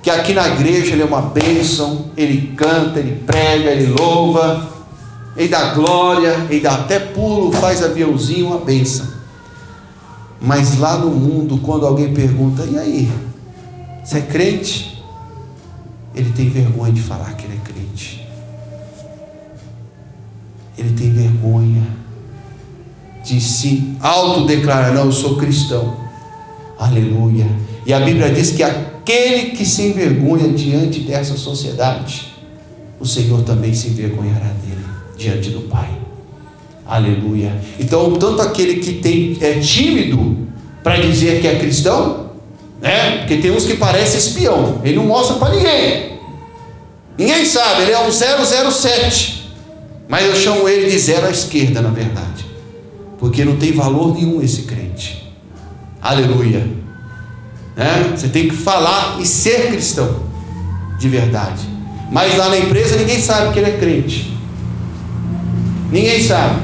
que 0.00 0.10
aqui 0.10 0.32
na 0.32 0.48
igreja 0.48 0.92
ele 0.92 1.02
é 1.02 1.04
uma 1.04 1.22
bênção, 1.22 2.10
ele 2.16 2.54
canta, 2.56 3.00
ele 3.00 3.20
prega, 3.24 3.70
ele 3.70 3.86
louva, 3.86 4.68
ele 5.36 5.48
dá 5.48 5.74
glória, 5.74 6.46
ele 6.48 6.60
dá 6.60 6.74
até 6.74 6.98
pulo, 6.98 7.52
faz 7.52 7.82
aviãozinho, 7.82 8.48
uma 8.48 8.58
benção. 8.58 9.06
Mas 10.40 10.78
lá 10.78 10.96
no 10.98 11.10
mundo, 11.10 11.58
quando 11.58 11.86
alguém 11.86 12.12
pergunta, 12.12 12.64
e 12.64 12.76
aí, 12.76 13.12
você 14.04 14.18
é 14.18 14.22
crente? 14.22 15.01
Ele 16.14 16.30
tem 16.32 16.48
vergonha 16.48 16.92
de 16.92 17.00
falar 17.00 17.34
que 17.34 17.46
ele 17.46 17.54
é 17.54 17.72
crente. 17.72 18.28
Ele 20.76 20.94
tem 20.94 21.12
vergonha 21.12 21.82
de 23.24 23.40
se 23.40 23.96
autodeclarar, 24.00 24.94
não, 24.94 25.04
eu 25.04 25.12
sou 25.12 25.36
cristão. 25.36 25.96
Aleluia. 26.78 27.46
E 27.86 27.92
a 27.92 28.00
Bíblia 28.00 28.30
diz 28.30 28.50
que 28.50 28.62
aquele 28.62 29.50
que 29.50 29.64
se 29.64 29.82
envergonha 29.82 30.48
diante 30.48 31.00
dessa 31.00 31.36
sociedade, 31.36 32.32
o 32.98 33.06
Senhor 33.06 33.42
também 33.42 33.74
se 33.74 33.88
envergonhará 33.88 34.46
dele 34.46 34.84
diante 35.16 35.50
do 35.50 35.62
Pai. 35.62 35.90
Aleluia. 36.86 37.56
Então, 37.78 38.16
tanto 38.16 38.42
aquele 38.42 38.76
que 38.76 38.94
tem, 38.94 39.36
é 39.40 39.60
tímido 39.60 40.36
para 40.82 40.96
dizer 40.96 41.40
que 41.40 41.46
é 41.46 41.58
cristão, 41.58 42.21
né? 42.82 43.18
Porque 43.18 43.36
tem 43.36 43.52
uns 43.52 43.64
que 43.64 43.76
parecem 43.76 44.18
espião, 44.18 44.80
ele 44.82 44.96
não 44.96 45.06
mostra 45.06 45.36
para 45.36 45.54
ninguém. 45.54 46.18
Ninguém 47.16 47.46
sabe, 47.46 47.82
ele 47.82 47.92
é 47.92 48.00
um 48.00 48.10
007. 48.10 49.50
Mas 50.08 50.26
eu 50.26 50.34
chamo 50.34 50.68
ele 50.68 50.90
de 50.90 50.98
zero 50.98 51.26
à 51.26 51.30
esquerda, 51.30 51.80
na 51.80 51.90
verdade. 51.90 52.44
Porque 53.18 53.44
não 53.44 53.56
tem 53.56 53.72
valor 53.72 54.14
nenhum 54.14 54.42
esse 54.42 54.62
crente. 54.62 55.32
Aleluia. 56.02 56.66
Né? 57.76 58.12
Você 58.14 58.28
tem 58.28 58.48
que 58.48 58.56
falar 58.56 59.18
e 59.20 59.26
ser 59.26 59.68
cristão 59.68 60.24
de 60.98 61.08
verdade. 61.08 61.62
Mas 62.10 62.36
lá 62.36 62.48
na 62.48 62.58
empresa 62.58 62.96
ninguém 62.96 63.20
sabe 63.22 63.52
que 63.52 63.60
ele 63.60 63.70
é 63.70 63.76
crente. 63.78 64.36
Ninguém 65.90 66.22
sabe. 66.22 66.60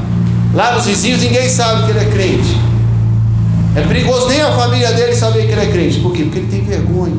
Lá 0.52 0.74
nos 0.74 0.86
vizinhos 0.86 1.22
ninguém 1.22 1.48
sabe 1.48 1.84
que 1.84 1.90
ele 1.90 2.00
é 2.00 2.10
crente. 2.10 2.67
É 3.76 3.82
perigoso 3.82 4.28
nem 4.28 4.40
a 4.40 4.52
família 4.52 4.92
dele 4.92 5.14
saber 5.14 5.46
que 5.46 5.52
ele 5.52 5.60
é 5.60 5.66
crente. 5.66 6.00
Por 6.00 6.12
quê? 6.12 6.24
Porque 6.24 6.38
ele 6.38 6.48
tem 6.48 6.64
vergonha. 6.64 7.16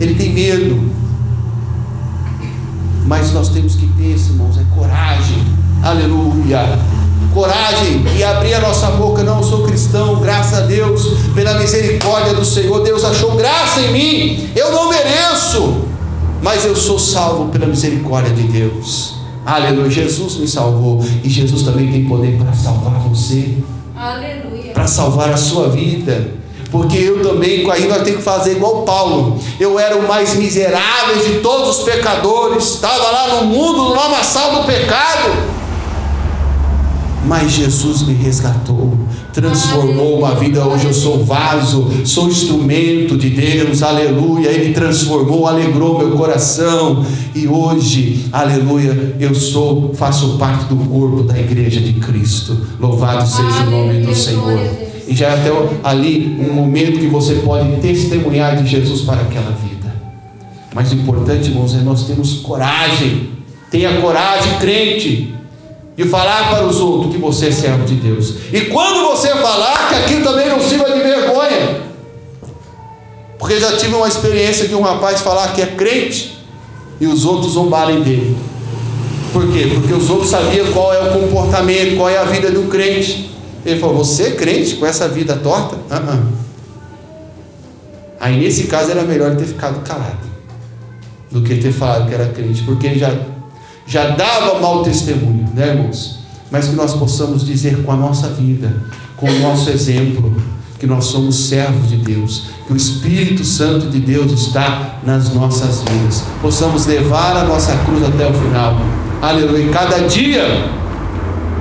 Ele 0.00 0.14
tem 0.14 0.32
medo. 0.32 0.90
Mas 3.06 3.32
nós 3.32 3.48
temos 3.50 3.76
que 3.76 3.86
ter, 3.88 4.16
irmãos, 4.16 4.58
é 4.58 4.64
coragem. 4.74 5.44
Aleluia. 5.82 6.78
Coragem 7.32 8.04
e 8.16 8.24
abrir 8.24 8.54
a 8.54 8.60
nossa 8.60 8.90
boca. 8.92 9.22
Não, 9.22 9.38
eu 9.38 9.42
sou 9.42 9.64
cristão, 9.64 10.20
graças 10.20 10.58
a 10.58 10.62
Deus, 10.62 11.06
pela 11.34 11.54
misericórdia 11.54 12.34
do 12.34 12.44
Senhor. 12.44 12.82
Deus 12.82 13.04
achou 13.04 13.36
graça 13.36 13.80
em 13.80 13.92
mim. 13.92 14.50
Eu 14.56 14.72
não 14.72 14.88
mereço, 14.88 15.82
mas 16.42 16.64
eu 16.64 16.74
sou 16.74 16.98
salvo 16.98 17.50
pela 17.50 17.66
misericórdia 17.66 18.34
de 18.34 18.42
Deus. 18.44 19.16
Aleluia. 19.44 19.90
Jesus 19.90 20.36
me 20.38 20.48
salvou 20.48 21.04
e 21.22 21.28
Jesus 21.28 21.62
também 21.62 21.92
tem 21.92 22.04
poder 22.04 22.36
para 22.36 22.52
salvar 22.52 22.98
você. 23.00 23.56
Para 24.74 24.86
salvar 24.86 25.30
a 25.30 25.36
sua 25.36 25.68
vida. 25.70 26.32
Porque 26.70 26.98
eu 26.98 27.22
também, 27.22 27.64
nós 27.64 27.78
temos 28.02 28.16
que 28.16 28.22
fazer 28.22 28.52
igual 28.52 28.82
Paulo. 28.82 29.40
Eu 29.58 29.78
era 29.78 29.96
o 29.96 30.06
mais 30.06 30.34
miserável 30.34 31.16
de 31.24 31.40
todos 31.40 31.78
os 31.78 31.84
pecadores. 31.84 32.74
Estava 32.74 33.10
lá 33.10 33.36
no 33.36 33.46
mundo, 33.46 33.84
no 33.84 33.94
lamaçal 33.94 34.56
do 34.56 34.64
pecado 34.64 35.56
mas 37.26 37.52
Jesus 37.52 38.02
me 38.02 38.14
resgatou, 38.14 38.96
transformou 39.36 40.18
uma 40.18 40.34
vida. 40.34 40.66
Hoje 40.66 40.86
eu 40.86 40.94
sou 40.94 41.22
vaso, 41.22 41.86
sou 42.06 42.26
instrumento 42.26 43.18
de 43.18 43.28
Deus, 43.28 43.82
aleluia. 43.82 44.48
Ele 44.48 44.72
transformou, 44.72 45.46
alegrou 45.46 45.98
meu 45.98 46.12
coração, 46.12 47.04
e 47.34 47.46
hoje, 47.46 48.24
aleluia, 48.32 49.14
eu 49.20 49.34
sou, 49.34 49.92
faço 49.94 50.38
parte 50.38 50.64
do 50.64 50.76
corpo 50.76 51.22
da 51.22 51.38
igreja 51.38 51.80
de 51.80 51.92
Cristo. 52.00 52.56
Louvado 52.80 53.28
seja 53.28 53.64
o 53.66 53.70
nome 53.70 54.06
do 54.06 54.14
Senhor. 54.14 54.58
E 55.06 55.14
já 55.14 55.26
é 55.26 55.34
até 55.34 55.50
ali 55.84 56.38
um 56.40 56.54
momento 56.54 56.98
que 56.98 57.06
você 57.06 57.34
pode 57.34 57.76
testemunhar 57.82 58.56
de 58.56 58.66
Jesus 58.66 59.02
para 59.02 59.20
aquela 59.20 59.50
vida. 59.50 59.94
Mas 60.74 60.92
o 60.92 60.94
importante, 60.94 61.50
irmãos, 61.50 61.74
é 61.74 61.82
nós 61.82 62.04
termos 62.04 62.40
coragem. 62.40 63.28
Tenha 63.70 64.00
coragem, 64.00 64.58
crente 64.58 65.36
e 65.96 66.04
falar 66.04 66.50
para 66.50 66.66
os 66.66 66.78
outros 66.78 67.12
que 67.12 67.18
você 67.18 67.46
é 67.46 67.52
servo 67.52 67.84
de 67.84 67.94
Deus. 67.94 68.34
E 68.52 68.62
quando 68.66 69.08
você 69.08 69.28
falar, 69.28 69.88
que 69.88 69.94
aquilo 69.94 70.24
também 70.24 70.48
não 70.48 70.60
sirva 70.60 70.90
de 70.90 70.98
vergonha. 70.98 71.86
Porque 73.38 73.58
já 73.58 73.76
tive 73.76 73.94
uma 73.94 74.08
experiência 74.08 74.68
de 74.68 74.74
um 74.74 74.82
rapaz 74.82 75.20
falar 75.20 75.52
que 75.54 75.62
é 75.62 75.66
crente 75.66 76.38
e 77.00 77.06
os 77.06 77.24
outros 77.24 77.52
zombarem 77.52 78.02
dele. 78.02 78.36
Por 79.32 79.50
quê? 79.52 79.70
Porque 79.74 79.92
os 79.92 80.08
outros 80.08 80.30
sabiam 80.30 80.72
qual 80.72 80.92
é 80.92 81.10
o 81.10 81.20
comportamento, 81.20 81.96
qual 81.96 82.08
é 82.08 82.18
a 82.18 82.24
vida 82.24 82.50
do 82.50 82.68
crente. 82.68 83.30
Ele 83.64 83.78
falou: 83.78 83.96
Você 83.96 84.24
é 84.24 84.30
crente 84.32 84.76
com 84.76 84.86
essa 84.86 85.08
vida 85.08 85.36
torta? 85.36 85.76
Uh 85.76 85.80
-uh. 85.80 86.22
Aí 88.18 88.40
nesse 88.40 88.64
caso 88.64 88.90
era 88.90 89.02
melhor 89.02 89.36
ter 89.36 89.44
ficado 89.44 89.80
calado 89.86 90.26
do 91.30 91.42
que 91.42 91.56
ter 91.56 91.72
falado 91.72 92.08
que 92.08 92.14
era 92.14 92.28
crente, 92.28 92.62
porque 92.62 92.86
ele 92.86 92.98
já 92.98 93.14
já 93.86 94.10
dava 94.10 94.58
mau 94.60 94.82
testemunho, 94.82 95.48
né, 95.54 95.68
irmãos? 95.68 96.18
Mas 96.50 96.68
que 96.68 96.76
nós 96.76 96.94
possamos 96.94 97.44
dizer 97.44 97.82
com 97.82 97.92
a 97.92 97.96
nossa 97.96 98.28
vida, 98.28 98.72
com 99.16 99.28
o 99.28 99.38
nosso 99.40 99.70
exemplo, 99.70 100.34
que 100.78 100.86
nós 100.86 101.06
somos 101.06 101.48
servos 101.48 101.88
de 101.88 101.96
Deus, 101.96 102.44
que 102.66 102.72
o 102.72 102.76
Espírito 102.76 103.44
Santo 103.44 103.88
de 103.88 103.98
Deus 104.00 104.32
está 104.32 104.98
nas 105.04 105.32
nossas 105.32 105.82
vidas, 105.82 106.22
possamos 106.42 106.86
levar 106.86 107.36
a 107.36 107.44
nossa 107.44 107.74
cruz 107.84 108.04
até 108.04 108.28
o 108.28 108.34
final, 108.34 108.76
aleluia. 109.22 109.70
Cada 109.72 110.06
dia, 110.06 110.44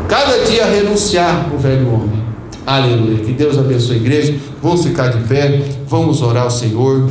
cada 0.08 0.44
dia 0.46 0.66
renunciar 0.66 1.50
o 1.54 1.58
velho 1.58 1.94
homem, 1.94 2.24
aleluia. 2.66 3.24
Que 3.24 3.32
Deus 3.32 3.58
abençoe 3.58 3.96
a 3.96 4.00
igreja. 4.00 4.36
Vamos 4.62 4.84
ficar 4.84 5.10
de 5.10 5.24
pé, 5.28 5.62
vamos 5.88 6.22
orar 6.22 6.44
ao 6.44 6.52
Senhor. 6.52 7.08